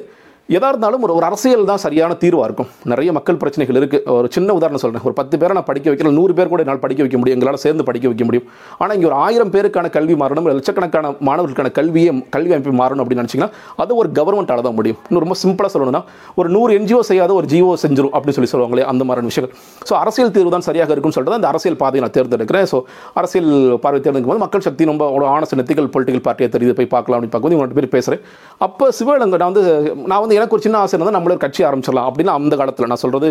எதாக 0.57 0.69
இருந்தாலும் 0.73 1.03
ஒரு 1.05 1.13
ஒரு 1.17 1.25
அரசியல் 1.27 1.67
தான் 1.69 1.81
சரியான 1.83 2.11
தீர்வாக 2.21 2.45
இருக்கும். 2.47 2.69
நிறைய 2.91 3.09
மக்கள் 3.17 3.37
பிரச்சனைகள் 3.41 3.77
இருக்குது 3.79 4.13
ஒரு 4.19 4.27
சின்ன 4.35 4.53
உதாரணம் 4.59 4.81
சொல்கிறேன் 4.83 5.05
ஒரு 5.09 5.15
பத்து 5.19 5.35
பேரை 5.41 5.53
நான் 5.57 5.67
படிக்க 5.67 5.87
வைக்கிறேன் 5.91 6.15
நூறு 6.19 6.33
பேர் 6.37 6.49
கூட 6.53 6.61
என்னால் 6.63 6.81
படிக்க 6.85 7.01
வைக்க 7.05 7.17
முடியும். 7.21 7.37
எங்களால் 7.37 7.61
சேர்ந்து 7.65 7.83
படிக்க 7.89 8.05
வைக்க 8.11 8.23
முடியும். 8.29 8.45
ஆனால் 8.81 8.93
இங்கே 8.97 9.07
ஒரு 9.09 9.17
ஆயிரம் 9.25 9.51
பேருக்கான 9.55 9.89
கல்வி 9.97 10.15
மாறணும் 10.21 10.47
லட்சக்கணக்கான 10.59 11.11
மாணவர்களுக்கான 11.29 11.71
கல்வியை 11.79 12.13
கல்வி 12.35 12.51
அமைப்பு 12.55 12.73
மாறணும் 12.81 13.03
அப்படின்னு 13.03 13.23
நினச்சிங்கன்னா 13.23 13.51
அது 13.83 13.97
ஒரு 14.03 14.11
கவர்மெண்ட்டால் 14.19 14.65
தான் 14.67 14.77
முடியும். 14.79 14.99
இன்னும் 15.09 15.23
ரொம்ப 15.25 15.37
சிம்பிளாக 15.43 15.71
சொல்லணும்னா 15.75 16.01
ஒரு 16.39 16.49
நூறு 16.55 16.71
என்ஜிஓ 16.79 17.01
செய்யாத 17.11 17.31
ஒரு 17.39 17.49
ஜிஓ 17.53 17.75
செஞ்சிரும் 17.83 18.13
அப்படின்னு 18.15 18.37
சொல்லி 18.39 18.51
சொல்லுவாங்களே 18.53 18.87
அந்த 18.93 19.05
மாதிரியான 19.09 19.31
விஷயங்கள். 19.33 19.53
ஸோ 19.89 19.95
அரசியல் 20.01 20.33
தீர்வு 20.37 20.53
தான் 20.55 20.67
சரியாக 20.69 20.91
இருக்கும்னு 20.95 21.17
சொல்லிட்டு 21.17 21.35
தான் 21.35 21.43
அந்த 21.43 21.51
அரசியல் 21.53 21.79
பாதையை 21.83 22.03
நான் 22.05 22.15
தேர்ந்தெடுக்கிறேன். 22.17 22.67
ஸோ 22.73 22.79
அரசியல் 23.21 23.51
பார்வை 23.85 24.01
தேர்ந்தெடுக்கும் 24.01 24.33
போது 24.35 24.43
மக்கள் 24.47 24.65
சக்தி 24.69 24.89
ரொம்ப 24.93 25.05
ஒரு 25.19 25.27
ஆனஸ்ட் 25.35 25.57
நெத்திகள் 25.61 25.91
பொலிட்டிக்கல் 25.95 26.25
பார்ட்டியை 26.29 26.49
தெரியுது 26.57 26.75
போய் 26.81 26.91
பார்க்கலாம் 26.95 27.17
அப்படின்னு 27.19 27.35
பார்க்கும்போது 27.37 27.61
இவங்க 27.61 27.79
பேர் 27.81 27.93
பேசுகிறேன் 27.97 28.23
அப்போ 28.67 28.85
சிவகங்கை 28.99 29.39
நான் 29.45 29.53
வந்து 29.53 29.63
நான் 30.11 30.21
வந்து 30.23 30.37
எனக்கு 30.39 30.55
ஒரு 30.57 30.65
சின்ன 30.65 30.79
ஆசை 30.83 30.95
இருந்தால் 30.97 31.17
நம்மளே 31.17 31.35
ஒரு 31.37 31.43
கட்சி 31.45 31.61
ஆரம்பிச்சிடலாம் 31.69 32.07
அப்படின்னு 32.09 32.33
அந்த 32.37 32.55
காலத்தில் 32.61 32.89
நான் 32.91 33.01
சொல்கிறது 33.03 33.29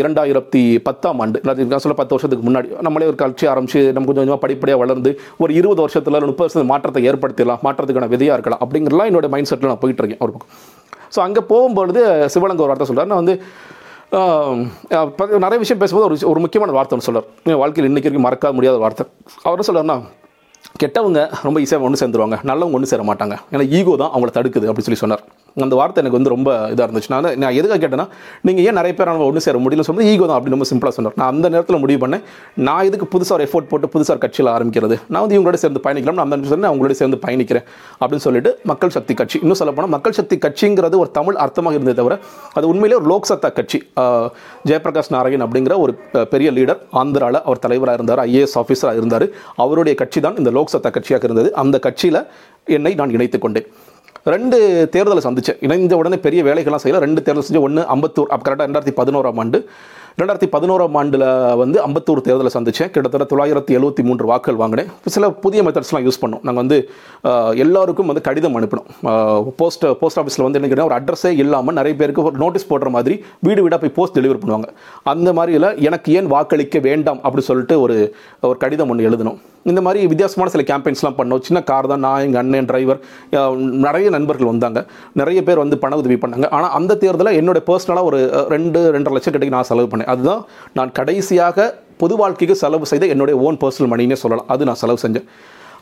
இரண்டாயிரத்தி 0.00 0.62
பத்தாம் 0.88 1.20
ஆண்டு 1.24 1.40
நான் 1.48 1.84
சொல்ல 1.84 1.96
பத்து 2.00 2.14
வருஷத்துக்கு 2.16 2.46
முன்னாடி 2.48 2.70
நம்மளே 2.88 3.08
ஒரு 3.12 3.18
கட்சி 3.24 3.46
ஆரம்பிச்சு 3.54 3.82
நம்ம 3.96 4.06
கொஞ்சம் 4.08 4.22
கொஞ்சமாக 4.22 4.42
படிப்படியாக 4.46 4.82
வளர்ந்து 4.84 5.12
ஒரு 5.44 5.52
இருபது 5.60 5.80
வருஷத்தில் 5.84 6.18
முப்பது 6.30 6.44
வருஷத்துக்கு 6.46 6.72
மாற்றத்தை 6.72 7.02
ஏற்படுத்திடலாம் 7.10 7.62
மாற்றத்துக்கான 7.68 8.08
விதையாக 8.14 8.36
இருக்கலாம் 8.38 8.64
அப்படிங்கிறலாம் 8.64 9.10
என்னோட 9.12 9.28
மைண்ட் 9.34 9.50
செட்டில் 9.50 9.72
நான் 9.72 9.82
போயிட்டு 9.84 10.02
இருக்கேன் 10.02 10.22
ஒரு 10.26 10.32
பக்கம். 10.34 10.50
ஸோ 11.14 11.20
அங்கே 11.26 11.42
போகும்பொழுது 11.52 12.00
சிவலங்க 12.34 12.62
ஒரு 12.64 12.70
வார்த்தை 12.72 12.88
சொல்கிறார் 12.90 13.10
நான் 13.12 13.22
வந்து 13.22 13.36
நிறைய 15.44 15.58
விஷயம் 15.62 15.80
பேசும்போது 15.82 16.06
ஒரு 16.08 16.16
ஒரு 16.32 16.40
முக்கியமான 16.44 16.74
வார்த்தை 16.76 16.94
ஒன்று 16.96 17.06
சொல்கிறார் 17.08 17.28
என் 17.52 17.60
வாழ்க்கையில் 17.62 17.88
இன்றைக்கி 17.90 18.08
வரைக்கும் 18.08 18.26
மறக்க 18.28 18.52
முடியாத 18.58 18.76
வார்த்தை. 18.84 19.04
அவர் 19.48 19.66
சொல்கிறார்னா 19.68 19.96
கெட்டவங்க 20.82 21.20
ரொம்ப 21.46 21.58
ஈஸியாக 21.64 21.86
ஒன்று 21.86 22.00
சேர்ந்துருவாங்க 22.02 22.36
நல்லவங்க 22.50 22.76
ஒன்று 22.78 22.90
சேர 22.92 23.02
மாட்டாங்க. 23.10 23.34
ஏன்னா 23.54 23.64
ஈகோ 23.78 23.94
தான் 24.02 24.12
அவங்கள 24.14 24.32
தடுக்குது 24.36 24.68
அப்படின்னு 24.70 24.88
சொல்லி 24.88 25.02
சொன்னார். 25.02 25.24
அந்த 25.62 25.74
வார்த்தை 25.78 26.00
எனக்கு 26.02 26.18
வந்து 26.18 26.32
ரொம்ப 26.34 26.50
இதாக 26.72 26.86
இருந்துச்சு. 26.86 27.10
நான் 27.14 27.26
நான் 27.42 27.56
எதுக்காக 27.58 27.78
கேட்டேன்னா 27.84 28.06
நீங்கள் 28.46 28.64
ஏன் 28.68 28.76
நிறைய 28.78 28.92
பேர் 28.98 29.08
நம்ம 29.10 29.26
ஒன்று 29.30 29.42
சேர 29.46 29.58
முடியல 29.64 29.84
சொன்னது 29.88 30.06
ஈகோ 30.12 30.26
தான் 30.30 30.36
அப்படின்னு 30.38 30.56
ரொம்ப 30.56 30.68
சிம்பிளாக 30.70 30.94
சொன்னார். 30.96 31.14
நான் 31.20 31.30
அந்த 31.32 31.46
நேரத்தில் 31.54 31.80
முடிவு 31.84 32.00
பண்ணேன். 32.04 32.24
நான் 32.68 32.84
இதுக்கு 32.88 33.06
புதுசாக 33.14 33.36
ஒரு 33.38 33.44
எஃபோர்ட் 33.48 33.68
போட்டு 33.72 33.90
புதுசாக 33.94 34.18
கட்சியில் 34.24 34.50
ஆரம்பிக்கிறது? 34.54 34.96
நான் 35.12 35.22
வந்து 35.24 35.36
இவங்களோட 35.36 35.60
சேர்ந்து 35.64 35.82
பயணிக்கலாம் 35.86 36.18
நான் 36.20 36.28
அந்த 36.28 36.38
நிமிஷம் 36.40 36.68
அவங்களோட 36.70 36.96
சேர்ந்து 37.00 37.20
பயணிக்கிறேன் 37.26 37.66
அப்படின்னு 38.00 38.24
சொல்லிட்டு 38.26 38.52
மக்கள் 38.72 38.94
சக்தி 38.96 39.16
கட்சி. 39.20 39.38
இன்னும் 39.44 39.60
சொல்ல 39.60 39.74
போனால் 39.76 39.92
மக்கள் 39.96 40.16
சக்தி 40.20 40.38
கட்சிங்கிறது 40.46 40.98
ஒரு 41.04 41.12
தமிழ் 41.18 41.38
அர்த்தமாக 41.44 41.78
இருந்தே 41.78 41.94
தவிர 42.00 42.16
அது 42.56 42.64
உண்மையிலே 42.72 42.98
ஒரு 43.00 43.08
லோக் 43.12 43.30
சத்தா 43.30 43.50
கட்சி. 43.58 43.80
ஜெயபிரகாஷ் 44.70 45.12
நாராயண் 45.16 45.46
அப்படிங்கிற 45.46 45.76
ஒரு 45.84 45.94
பெரிய 46.34 46.50
லீடர் 46.58 46.80
ஆந்திராவில் 47.02 47.40
அவர் 47.46 47.62
தலைவராக 47.66 47.98
இருந்தார் 48.00 48.22
ஐஏஎஸ் 48.28 48.56
ஆஃபீஸராக 48.62 49.00
இருந்தார். 49.02 49.26
அவருடைய 49.64 49.94
கட்சி 50.02 50.20
தான் 50.26 50.38
இந்த 50.42 50.52
லோக்சத்தா 50.58 50.92
கட்சியாக 50.98 51.26
இருந்தது. 51.30 51.50
அந்த 51.64 51.78
கட்சியில் 51.88 52.20
என்னை 52.76 52.94
நான் 53.00 53.14
இணைத்துக்கொண்டேன் 53.16 53.66
ரெண்டு 54.32 54.58
தேர்தலை 54.92 55.22
சந்திச்சேன். 55.24 55.58
இணைந்த 55.64 55.94
உடனே 56.00 56.16
பெரிய 56.26 56.40
வேலைகள்லாம் 56.44 56.82
செய்யல. 56.84 57.00
ரெண்டு 57.06 57.20
தேர்தல் 57.24 57.46
செஞ்சு 57.46 57.64
ஒன்று 57.66 57.82
அம்பத்தூர் 57.94 58.30
அப்போ 58.34 58.44
கரெக்டாக 58.46 58.66
ரெண்டாயிரத்தி 58.68 58.94
பதினோராம் 59.00 59.40
ஆண்டு. 59.42 59.58
ரெண்டாயிரத்தி 60.20 60.48
பதினோராம் 60.54 60.96
ஆண்டில் 61.00 61.24
வந்து 61.60 61.78
அம்பத்தூர் 61.86 62.22
தேர்தலை 62.26 62.50
சந்தித்தேன் 62.56 62.90
கிட்டத்தட்ட 62.94 63.26
தொள்ளாயிரத்தி 63.30 63.72
எழுபத்தி 63.78 64.02
மூன்று 64.08 64.24
வாக்குகள் 64.30 64.60
வாங்கினேன். 64.62 64.90
சில 65.14 65.30
புதிய 65.44 65.62
மெத்தட்ஸ்லாம் 65.66 66.04
யூஸ் 66.06 66.20
பண்ணோம். 66.22 66.42
நாங்கள் 66.46 66.62
வந்து 66.62 66.78
எல்லாருக்கும் 67.64 68.10
வந்து 68.10 68.26
கடிதம் 68.28 68.58
அனுப்பினோம். 68.60 68.88
போஸ்ட் 69.60 69.86
போஸ்ட் 70.02 70.20
ஆஃபீஸில் 70.22 70.46
வந்து 70.46 70.60
என்ன 70.60 70.70
கேட்டால் 70.72 70.90
ஒரு 70.90 70.98
அட்ரஸே 71.00 71.32
இல்லாமல் 71.44 71.78
நிறைய 71.80 71.96
பேருக்கு 72.02 72.26
ஒரு 72.28 72.38
நோட்டீஸ் 72.44 72.70
போடுற 72.72 72.90
மாதிரி 72.98 73.16
வீடு 73.48 73.62
வீடாக 73.64 73.80
போய் 73.84 73.96
போஸ்ட் 73.98 74.18
டெலிவரி 74.18 74.40
பண்ணுவாங்க. 74.44 74.70
அந்த 75.14 75.32
மாதிரியில் 75.38 75.70
எனக்கு 75.88 76.14
ஏன் 76.20 76.30
வாக்களிக்க 76.36 76.78
வேண்டாம் 76.90 77.20
அப்படின்னு 77.24 77.50
சொல்லிட்டு 77.50 77.76
ஒரு 77.86 77.98
ஒரு 78.50 78.58
கடிதம் 78.64 78.92
ஒன்று 78.94 79.08
எழுதணும் 79.10 79.40
இந்த 79.72 79.80
மாதிரி 79.86 80.00
வித்தியாசமான 80.12 80.50
சில 80.54 80.64
கேம்பெயின்ஸ்லாம் 80.70 81.16
பண்ணோம். 81.18 81.42
சின்ன 81.46 81.62
கார் 81.70 81.90
தான் 81.92 82.04
நான் 82.06 82.24
எங்கள் 82.26 82.40
அண்ணன் 82.42 82.68
டிரைவர் 82.70 83.00
நிறைய 83.86 84.08
நண்பர்கள் 84.16 84.50
வந்தாங்க. 84.52 84.80
நிறைய 85.20 85.40
பேர் 85.48 85.62
வந்து 85.64 85.78
பண 85.84 85.96
உதவி 86.02 86.18
பண்ணாங்க. 86.24 86.48
ஆனால் 86.58 86.74
அந்த 86.80 86.98
தேர்தலில் 87.04 87.38
என்னோட 87.40 87.60
பர்சனலாக 87.70 88.08
ஒரு 88.10 88.20
ரெண்டு 88.54 88.80
ரெண்டரை 88.96 89.14
லட்சம் 89.16 89.34
கிட்டக்கு 89.34 89.56
நான் 89.58 89.70
செலவு 89.72 89.90
பண்ணேன். 89.92 90.10
அதுதான் 90.14 90.42
நான் 90.78 90.94
கடைசியாக 91.00 91.66
பொது 92.02 92.14
வாழ்க்கைக்கு 92.20 92.54
செலவு 92.62 92.86
செய்த 92.92 93.04
என்னுடைய 93.14 93.36
ஓன் 93.46 93.60
பர்சனல் 93.64 93.92
மணின்னே 93.94 94.18
சொல்லலாம். 94.24 94.48
அது 94.54 94.68
நான் 94.70 94.80
செலவு 94.84 95.04
செஞ்சேன். 95.06 95.28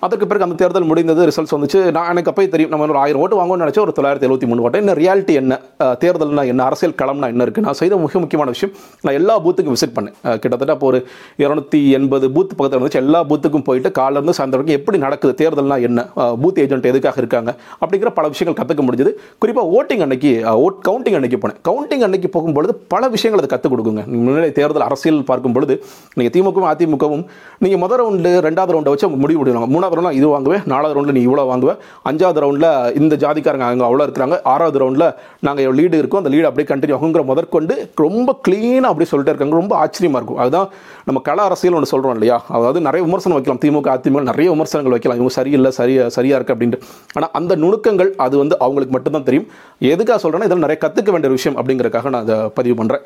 அதற்கு 0.06 0.26
பிறகு 0.30 0.44
அந்த 0.46 0.56
தேர்தல் 0.60 0.86
முடிந்தது 0.90 1.26
ரிசல்ட்ஸ் 1.28 1.54
வந்துச்சு. 1.54 1.80
நான் 1.96 2.08
எனக்கு 2.12 2.30
அப்போ 2.30 2.44
தெரியும் 2.54 2.72
நம்ம 2.72 2.86
ஒரு 2.94 3.00
ஆயிரம் 3.02 3.20
ஓட்டு 3.24 3.36
வாங்கணும்னு 3.40 3.64
நினச்சா 3.64 3.82
ஒரு 3.86 3.92
தொள்ளாயிரத்தி 3.96 4.26
எழுபத்தி 4.28 4.46
மூணு 4.50 4.62
ஓட்டு. 4.66 4.80
என்ன 4.82 4.94
ரியாலிட்டி 5.00 5.34
என்ன? 5.40 5.58
தேர்தல்னா 6.02 6.44
என்ன? 6.52 6.62
அரசியல் 6.68 6.94
களம்னா 7.02 7.28
என்ன 7.32 7.44
இருக்குது 7.46 7.66
நான் 7.66 7.78
செய்த 7.80 7.98
மிக 8.04 8.20
முக்கியமான 8.24 8.50
விஷயம் 8.54 8.72
நான் 9.04 9.16
எல்லா 9.20 9.34
பூத்துக்கும் 9.44 9.76
விசிட் 9.76 9.94
பண்ணேன். 9.98 10.16
கிட்டத்தட்ட 10.42 10.74
அப்போ 10.76 10.88
ஒரு 10.90 11.00
இரநூத்தி 11.44 11.80
எண்பது 11.98 12.28
பூத் 12.36 12.54
பக்கத்தில் 12.56 12.78
இருந்துச்சு. 12.78 13.00
எல்லா 13.04 13.20
பூத்துக்கும் 13.30 13.66
போயிட்டு 13.68 13.92
காலிலேருந்து 14.00 14.34
சாயந்தரம் 14.38 14.62
வரைக்கும் 14.62 14.78
எப்படி 14.80 15.00
நடக்குது 15.06 15.34
தேர்தல்னா 15.42 15.78
என்ன? 15.88 16.06
பூத் 16.42 16.60
ஏஜென்ட் 16.64 16.90
எதுக்காக 16.92 17.22
இருக்காங்க? 17.22 17.50
அப்படிங்கிற 17.82 18.12
பல 18.18 18.26
விஷயங்கள் 18.34 18.58
கற்றுக்க 18.62 18.84
முடிஞ்சது. 18.88 19.12
குறிப்பாக 19.44 19.66
ஓட்டிங் 19.78 20.04
அன்னைக்கு 20.06 20.32
ஓட் 20.64 20.82
கவுண்டிங் 20.88 21.18
அன்னைக்கு 21.20 21.40
போனேன். 21.44 21.60
கவுண்டிங் 21.70 22.04
அன்னைக்கு 22.08 22.30
போகும்பொழுது 22.38 22.74
பல 22.96 23.08
விஷயங்கள் 23.14 23.42
அது 23.44 23.52
கற்றுக் 23.54 23.74
கொடுக்குங்க. 23.74 24.04
முன்னிலை 24.26 24.50
தேர்தல் 24.60 24.86
அரசியல் 24.88 25.22
பார்க்கும் 25.30 25.56
பொழுது 25.58 25.76
நீங்கள் 26.18 26.34
திமுகவும் 26.36 26.70
அதிமுகவும் 26.74 27.24
நீங்கள் 27.64 27.82
முதல் 27.86 28.00
ரவுண்டு 28.02 28.34
ரெண்டாவது 28.48 28.74
ரவுண்டை 28.76 28.94
வச்சு 28.96 29.14
முடிவு 29.24 29.40
முடிவாங்க 29.42 29.70
மூணாவது 29.74 29.90
ரவுண்டில் 29.96 30.18
இது 30.18 30.26
வாங்குவேன். 30.34 30.62
நாலாவது 30.72 30.94
ரவுண்டில் 30.96 31.16
நீ 31.18 31.22
இவ்வளோ 31.28 31.44
வாங்குவேன் 31.50 31.78
அஞ்சாவது 32.10 32.42
ரவுண்டில் 32.44 32.68
இந்த 33.00 33.14
ஜாதிக்காரங்க 33.24 33.66
அங்கே 33.70 33.86
அவ்வளோ 33.88 34.04
இருக்கிறாங்க 34.06 34.36
ஆறாவது 34.52 34.78
ரவுண்டில் 34.82 35.06
நாங்கள் 35.46 35.76
லீடு 35.78 35.96
இருக்கோம். 36.02 36.22
அந்த 36.22 36.32
லீடு 36.34 36.46
அப்படியே 36.50 36.68
கண்டினியூ 36.72 36.96
ஆகுங்கிற 36.98 37.24
முதற்கொண்டு 37.30 37.74
ரொம்ப 38.04 38.36
க்ளீனாக 38.48 38.90
அப்படி 38.92 39.08
சொல்லிட்டே 39.12 39.32
இருக்காங்க. 39.34 39.56
ரொம்ப 39.62 39.74
ஆச்சரியமாக 39.82 40.20
இருக்கும். 40.22 40.40
அதுதான் 40.44 40.68
நம்ம 41.08 41.22
கல 41.28 41.38
அரசியல் 41.48 41.76
ஒன்று 41.78 41.92
சொல்கிறோம் 41.94 42.16
இல்லையா? 42.18 42.38
அதாவது 42.56 42.80
நிறைய 42.88 43.02
விமர்சனம் 43.08 43.36
வைக்கலாம். 43.38 43.62
திமுக 43.64 43.90
அதிமுக 43.96 44.24
நிறைய 44.32 44.48
விமர்சனங்கள் 44.54 44.96
வைக்கலாம். 44.96 45.18
இவங்க 45.20 45.34
சரியில்லை 45.38 45.72
சரியா 45.80 46.06
சரியாக 46.18 46.38
இருக்கு 46.38 46.54
அப்படின்ட்டு. 46.56 46.80
ஆனால் 47.16 47.32
அந்த 47.40 47.52
நுணுக்கங்கள் 47.64 48.12
அது 48.26 48.34
வந்து 48.42 48.56
அவங்களுக்கு 48.66 48.96
மட்டும்தான் 48.98 49.28
தெரியும். 49.28 49.48
எதுக்காக 49.94 50.18
சொல்கிறேன்னா 50.24 50.48
இதில் 50.50 50.64
நிறைய 50.66 50.78
கற்றுக்க 50.86 51.10
வேண்டிய 51.16 51.32
விஷயம் 51.36 51.56
அப்படிங்கிறதுக்காக 51.60 52.10
நான் 52.14 52.24
அதை 52.26 52.38
பதிவு 52.58 52.76
பண்ணுறேன் 52.80 53.04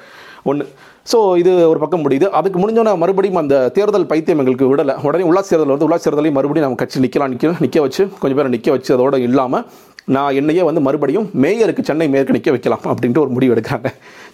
ஒன்று 0.51 0.67
ஸோ 1.13 1.19
இது 1.41 1.53
ஒரு 1.73 1.79
பக்கம் 1.83 2.05
முடியுது. 2.05 2.27
அதுக்கு 2.39 2.59
முடிஞ்சோன்னா 2.63 2.93
மறுபடியும் 3.03 3.41
அந்த 3.43 3.57
தேர்தல் 3.77 4.09
பைத்தியம் 4.13 4.41
எங்களுக்கு 4.43 4.71
விடலை. 4.71 4.95
உடனே 5.09 5.27
உள்ளாட்சி 5.31 5.53
தேர்தல் 5.55 5.75
வந்து 5.75 5.87
உள்ளாட்சி 5.89 6.07
தேர்தலையும் 6.07 6.39
மறுபடியும் 6.39 6.67
நம்ம 6.67 6.81
கட்சி 6.83 7.05
நிற்கலாம் 7.05 7.33
நிற்க 7.35 7.53
நிற்க 7.65 7.81
வச்சு 7.87 8.03
கொஞ்சம் 8.23 8.39
பேரை 8.41 8.53
நிற்க 8.57 8.71
வச்சு 8.77 8.93
அதோடு 8.97 9.21
இல்லாமல் 9.29 9.65
நான் 10.15 10.37
என்னையே 10.41 10.63
வந்து 10.67 10.81
மறுபடியும் 10.87 11.25
மேயருக்கு 11.43 11.83
சென்னை 11.89 12.07
மேற்கணிக்க 12.13 12.35
நிற்க 12.37 12.51
வைக்கலாம் 12.55 12.85
அப்படின்ட்டு 12.91 13.23
ஒரு 13.23 13.31
முடிவு 13.37 13.53
எடுக்கிறாங்க. 13.55 13.89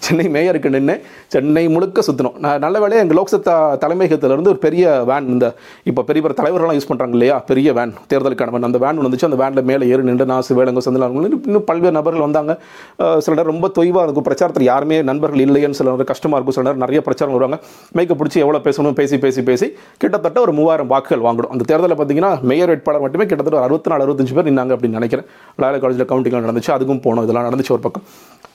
சென்னை 0.04 0.26
மேயருக்கு 0.34 0.72
நின்று 0.74 0.94
சென்னை 1.34 1.62
முழுக்க 1.74 2.02
சுற்றணும் 2.06 2.36
நான் 2.44 2.62
நல்ல 2.64 2.76
வேலையை 2.82 3.00
எங்கள் 3.04 3.18
லோக்சத்தா 3.18 3.54
தலைமையகத்திலிருந்து 3.82 4.50
ஒரு 4.52 4.60
பெரிய 4.64 4.90
வேன் 5.10 5.28
இந்த 5.34 5.46
இப்போ 5.90 6.02
பெரிய 6.08 6.22
பெரிய 6.24 6.36
தலைவர்கள்லாம் 6.40 6.78
யூஸ் 6.78 6.88
பண்ணுறாங்க 6.90 7.16
இல்லையா? 7.18 7.36
பெரிய 7.50 7.68
வேன் 7.78 7.92
தேர்தலுக்கான 8.10 8.52
வேன் 8.56 8.68
அந்த 8.68 8.80
வேன் 8.84 9.00
வந்துச்சு. 9.04 9.26
அந்த 9.28 9.38
வேனில் 9.42 9.66
மேலே 9.70 9.88
ஏறி 9.92 10.04
நின்று 10.08 10.26
நாசு 10.32 10.48
சிவேலங்க 10.50 10.82
செந்தில் 10.86 11.06
இன்னும் 11.46 11.66
பல்வேறு 11.70 11.96
நபர்கள் 11.98 12.24
வந்தாங்க. 12.26 12.54
சில 13.24 13.32
நேரம் 13.38 13.52
ரொம்ப 13.54 13.70
தொய்வாக 13.78 14.04
இருக்கும். 14.06 14.26
பிரச்சாரத்தில் 14.28 14.66
யாருமே 14.72 14.98
நண்பர்கள் 15.10 15.44
இல்லைன்னு 15.46 15.78
சில 15.80 15.88
நேரம் 15.90 16.10
கஷ்டமாக 16.12 16.38
இருக்கும். 16.38 16.56
சில 16.58 16.66
நேரம் 16.68 16.84
நிறைய 16.84 17.02
பிரச்சாரம் 17.08 17.34
வருவாங்க. 17.36 17.58
மைக்கை 17.98 18.16
பிடிச்சி 18.22 18.40
எவ்வளோ 18.44 18.62
பேசணும்? 18.68 18.96
பேசி 19.00 19.18
பேசி 19.24 19.42
பேசி 19.50 19.68
கிட்டத்தட்ட 20.04 20.40
ஒரு 20.46 20.54
மூவாயிரம் 20.60 20.92
வாக்குகள் 20.94 21.24
வாங்கணும் 21.28 21.54
அந்த 21.56 21.66
தேர்தலில் 21.72 21.98
பார்த்தீங்கன்னா 22.02 22.32
மேயர் 22.52 22.72
வேட்பாளர் 22.74 23.04
மட்டுமே 23.06 23.26
கிட்டத்தட்ட 23.30 23.58
ஒரு 23.60 23.66
அறுபத்தி 23.68 23.90
நாலு 23.94 24.04
அறுபத்தஞ்சு 24.06 24.36
பேர் 24.38 24.48
நின்னாங்க 24.50 24.74
அப்படின்னு 24.76 25.00
நினைக்கிறேன். 25.00 25.28
லாயல 25.62 25.80
காலேஜில் 25.84 26.10
கவுண்டிங்கில் 26.12 26.46
நடந்துச்சு 26.48 26.74
அதுக்கும் 26.76 27.02
போனோம். 27.06 27.24
இதெல்லாம் 27.28 27.48
நடந்துச்சு 27.48 27.74
ஒரு 27.78 27.84
பக்கம். 27.88 28.06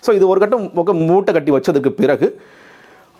ஸோ 0.05 0.13
இது 0.19 0.27
ஒரு 0.33 0.41
கட்டம் 0.45 1.03
மூட்டை 1.09 1.33
கட்டி 1.39 1.53
வச்சதுக்கு 1.57 1.91
பிறகு 2.03 2.29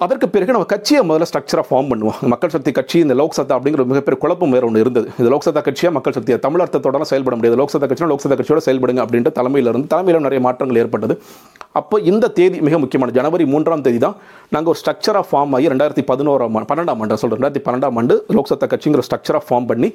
அதற்கு 0.06 0.28
பிறகு 0.34 0.54
நம்ம 0.56 0.66
கட்சியை 0.72 1.00
முதல்ல 1.10 1.26
ஸ்ட்ரக்சராக 1.30 1.66
ஃபார்ம் 1.68 1.88
பண்ணுவோம். 1.92 2.18
மக்கள் 2.32 2.52
சக்தி 2.56 2.72
கட்சி 2.80 2.98
இந்த 3.04 3.14
லோக்சத்தா 3.20 3.54
அப்படிங்கிற 3.58 3.84
மிகப்பெரிய 3.92 4.18
குழப்பம் 4.24 4.52
வேறு 4.56 4.66
ஒன்று 4.68 4.82
இருந்தது. 4.84 5.08
இது 5.20 5.30
லோக்சத்தா 5.34 5.62
கட்சியாக 5.68 5.94
மக்கள் 5.96 6.16
சக்தியை? 6.18 6.38
தமிழ் 6.44 6.64
அர்த்தத்தோட 6.66 7.08
செயல்பட 7.12 7.36
முடியாது. 7.38 7.58
லோக்சத்தா 7.62 7.88
சத்தா 7.92 8.10
லோக்சத்தா 8.12 8.36
கட்சியோட 8.40 8.62
செயல்படுங்க 8.66 9.02
அப்படின்ற 9.06 9.30
தலைமையில் 9.38 9.70
இருந்து 9.72 9.90
தலைமையில் 9.94 10.26
நிறைய 10.26 10.42
மாற்றங்கள் 10.48 10.80
ஏற்பட்டது. 10.82 11.16
அப்போ 11.80 11.96
இந்த 12.12 12.30
தேதி 12.40 12.60
மிக 12.68 12.78
முக்கியமான 12.84 13.16
ஜனவரி 13.18 13.48
மூன்றாம் 13.54 13.86
தேதி 13.88 14.02
தான் 14.06 14.16
நாங்கள் 14.56 14.72
ஒரு 14.74 14.82
ஸ்ட்ரக்சராக 14.82 15.26
ஃபார்ம் 15.30 15.56
ஆகி 15.60 15.72
ரெண்டாயிரத்தி 15.74 16.06
பதினோராம் 16.12 16.56
ஆண்டு 16.60 16.70
பன்னெண்டாம் 16.74 17.02
ஆண்டு 17.06 17.20
சொல்கிறேன் 17.24 17.40
ரெண்டாயிரத்தி 17.40 17.66
பன்னெண்டாம் 17.70 17.98
ஆண்டு 18.02 18.18
லோக்சத்தா 18.38 18.70
கட்சிங்கிற 18.76 19.06
ஸ்ட்ரக்சராக 19.08 19.44
ஃபார்ம் 19.48 19.68
பண்ணி 19.72 19.90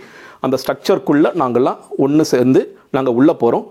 அந்த 0.46 0.58
ஸ்ட்ரக்சருக்குள்ளே 0.64 1.32
நாங்கள்லாம் 1.44 1.78
ஒன்று 2.06 2.26
சேர்ந்து 2.32 2.62
நாங்கள் 2.98 3.16
உள்ளே 3.20 3.36
போகிறோம் 3.44 3.66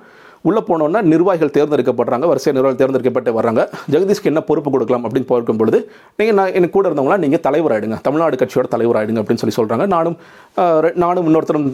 உள்ளே 0.47 0.61
போனோன்னா 0.67 0.99
நிர்வாகிகள் 1.11 1.53
தேர்ந்தெடுக்கப்படுறாங்க 1.55 2.25
வரிசை 2.29 2.51
நிர்வாகிகள் 2.57 2.79
தேர்ந்தெடுக்கப்பட்டு 2.81 3.31
வர்றாங்க. 3.37 3.61
ஜெகதீஷ்க்கு 3.93 4.29
என்ன 4.31 4.41
பொறுப்பு 4.47 4.69
கொடுக்கலாம் 4.75 5.03
அப்படின்னு 5.07 5.27
பார்க்கும் 5.31 5.59
பொழுது 5.59 5.79
நீங்கள் 6.19 6.37
நான் 6.39 6.53
எனக்கு 6.59 6.75
கூட 6.77 6.85
இருந்தவங்களாம் 6.89 7.23
நீங்கள் 7.25 7.43
தலைவராயிடுங்க 7.47 7.97
தமிழ்நாடு 8.07 8.39
கட்சியோட 8.41 8.69
தலைவராயிடுங்க 8.75 9.21
அப்படின்னு 9.23 9.41
சொல்லி 9.43 9.57
சொல்கிறாங்க 9.59 9.85
நானும் 9.95 10.17
நானும் 11.03 11.27
இன்னொருத்தரும் 11.29 11.67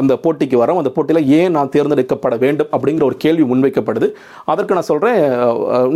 அந்த 0.00 0.14
போட்டிக்கு 0.24 0.56
வரோம். 0.62 0.80
அந்த 0.82 0.92
போட்டியில் 0.96 1.28
ஏன் 1.38 1.54
நான் 1.56 1.72
தேர்ந்தெடுக்கப்பட 1.76 2.38
வேண்டும் 2.44 2.70
அப்படிங்கிற 2.76 3.06
ஒரு 3.10 3.18
கேள்வி 3.24 3.46
முன்வைக்கப்படுது. 3.52 4.08
அதற்கு 4.52 4.78
நான் 4.78 4.88
சொல்கிறேன் 4.92 5.20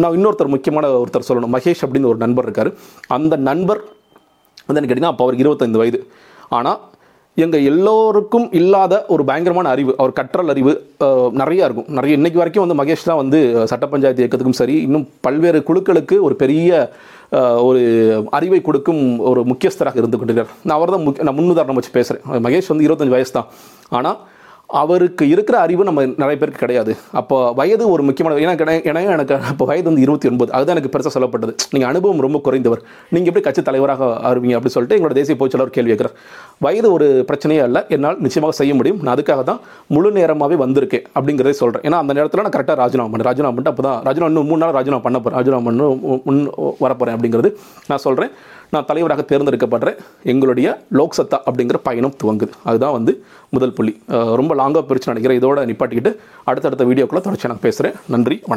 நான் 0.03 0.17
இன்னொருத்தர் 0.19 0.55
முக்கியமான 0.57 0.93
ஒருத்தர் 1.03 1.29
சொல்லணும். 1.31 1.55
மகேஷ் 1.57 1.85
அப்படின்னு 1.87 2.11
ஒரு 2.13 2.21
நண்பர் 2.27 2.49
இருக்கார். 2.49 2.73
அந்த 3.19 3.35
நண்பர் 3.49 3.83
வந்து 4.67 4.79
எனக்கு 4.79 4.93
கேட்டிங்கன்னா 4.93 5.15
அப்போ 5.15 5.25
அவருக்கு 5.27 5.45
இருபத்தைந்து 5.47 5.83
வயது. 5.83 6.01
ஆனால் 6.59 6.79
எங்கள் 7.45 7.67
எல்லோருக்கும் 7.71 8.47
இல்லாத 8.59 8.95
ஒரு 9.15 9.23
பயங்கரமான 9.25 9.67
அறிவு 9.75 9.93
அவர் 9.99 10.15
கற்றல் 10.19 10.51
அறிவு 10.53 10.73
நிறையா 11.41 11.65
இருக்கும். 11.67 11.89
நிறைய 11.99 12.13
இன்னைக்கு 12.19 12.41
வரைக்கும் 12.41 12.65
வந்து 12.65 12.79
மகேஷ் 12.81 13.09
தான் 13.11 13.21
வந்து 13.21 13.39
சட்ட 13.73 13.87
பஞ்சாயத்து 13.93 14.23
இயக்கத்துக்கும் 14.23 14.61
சரி 14.61 14.77
இன்னும் 14.87 15.05
பல்வேறு 15.27 15.61
குழுக்களுக்கு 15.69 16.17
ஒரு 16.29 16.35
பெரிய 16.43 16.71
ஒரு 17.69 17.83
அறிவை 18.39 18.61
கொடுக்கும் 18.69 19.03
ஒரு 19.31 19.41
முக்கியஸ்தராக 19.51 20.01
இருந்து 20.03 20.19
கொண்டிருக்கார் 20.19 20.53
நான் 20.67 20.77
அவர் 20.79 20.95
தான் 20.95 21.05
முக்கிய 21.07 21.27
நான் 21.29 21.39
முன்னுதாரணம் 21.41 21.79
வச்சு 21.81 21.95
பேசுகிறேன் 21.99 22.45
மகேஷ் 22.47 22.73
வந்து 22.73 22.87
இருபத்தஞ்சு 22.89 23.17
வயசு 23.17 23.33
தான் 23.33 23.49
ஆனால் 23.99 24.19
அவருக்கு 24.81 25.25
இருக்கிற 25.33 25.57
அறிவு 25.65 25.83
நம்ம 25.89 26.01
நிறைய 26.23 26.37
பேருக்கு 26.41 26.63
கிடையாது. 26.63 26.93
அப்போ 27.21 27.37
வயது 27.59 27.85
ஒரு 27.93 28.03
முக்கியமான 28.09 28.41
ஏன்னா 28.45 28.75
ஏன்னா 28.89 29.03
எனக்கு 29.17 29.35
அப்போ 29.51 29.65
வயது 29.71 29.87
வந்து 29.91 30.03
இருபத்தி 30.07 30.29
ஒன்பது 30.31 30.51
அதுதான் 30.57 30.75
எனக்கு 30.77 30.93
பெருசாக 30.95 31.13
சொல்லப்பட்டது. 31.15 31.53
நீங்கள் 31.75 31.91
அனுபவம் 31.91 32.21
ரொம்ப 32.27 32.39
குறைந்தவர். 32.47 32.83
நீங்கள் 33.15 33.31
எப்படி 33.31 33.45
கட்சி 33.47 33.63
தலைவராக 33.69 34.11
ஆறுவீங்க 34.31 34.57
அப்படின்னு 34.57 34.77
சொல்லிட்டு 34.77 34.97
எங்களோட 34.99 35.17
தேசிய 35.21 35.37
பொதுச்செயலாளர் 35.43 35.75
கேள்வி 35.77 35.93
கேட்குறார். 35.93 36.17
வயது 36.67 36.91
ஒரு 36.97 37.09
பிரச்சனையே 37.31 37.63
அல்ல. 37.69 37.81
என்னால் 37.97 38.21
நிச்சயமாக 38.27 38.57
செய்ய 38.61 38.75
முடியும். 38.81 39.01
நான் 39.05 39.15
அதுக்காக 39.17 39.45
தான் 39.51 39.63
முழு 39.97 40.11
நேரமாகவே 40.19 40.59
வந்திருக்கேன் 40.65 41.07
அப்படிங்கிறதே 41.17 41.57
சொல்கிறேன் 41.63 41.87
ஏன்னா 41.89 42.01
அந்த 42.05 42.15
நேரத்தில் 42.19 42.45
நான் 42.47 42.57
கரெக்டாக 42.59 42.79
ராஜினாமா 42.83 43.11
பண்ணேன். 43.15 43.29
ராஜினாமா 43.31 43.53
பண்ணிட்டு 43.55 43.75
அப்போ 43.75 43.87
தான் 43.89 43.99
ராஜினாமா 44.11 44.31
இன்னும் 44.33 44.49
மூணு 44.53 44.63
நாள் 44.65 44.77
ராஜினாமா 44.79 45.05
பண்ண 45.09 45.21
போகிறேன் 45.21 45.39
ராஜினாமா 45.39 45.67
பண்ணு 45.71 45.89
முன் 46.29 46.45
வரப்போகிறேன் 46.85 47.17
அப்படிங்கிறது 47.19 47.51
நான் 47.91 48.05
சொல்கிறேன் 48.07 48.33
நான் 48.71 48.85
தலைவராக 48.85 49.25
தேர்ந்தெடுக்கப்படுறேன் 49.29 49.99
எங்களுடைய 50.23 50.69
லோக்சத்தா 50.93 51.39
அப்படிங்கிற 51.51 51.75
பயணம் 51.83 52.15
துவங்குது. 52.25 52.51
அதுதான் 52.65 52.93
வந்து 52.93 53.25
முதல் 53.49 53.73
புள்ளி. 53.73 53.95
ரொம்ப 54.41 54.55
லாங்காக 54.55 54.87
பிரித்து 54.87 55.13
நினைக்கிறேன். 55.13 55.41
இதோட 55.41 55.59
நிப்பாட்டிக்கிட்டு 55.71 56.17
அடுத்தடுத்த 56.45 56.85
வீடியோக்குள்ளே 56.85 57.21
தொடர்ச்சி 57.21 57.49
நான் 57.49 57.65
பேசுகிறேன் 57.67 57.99
நன்றி 58.09 58.39
வணக்கம். 58.39 58.47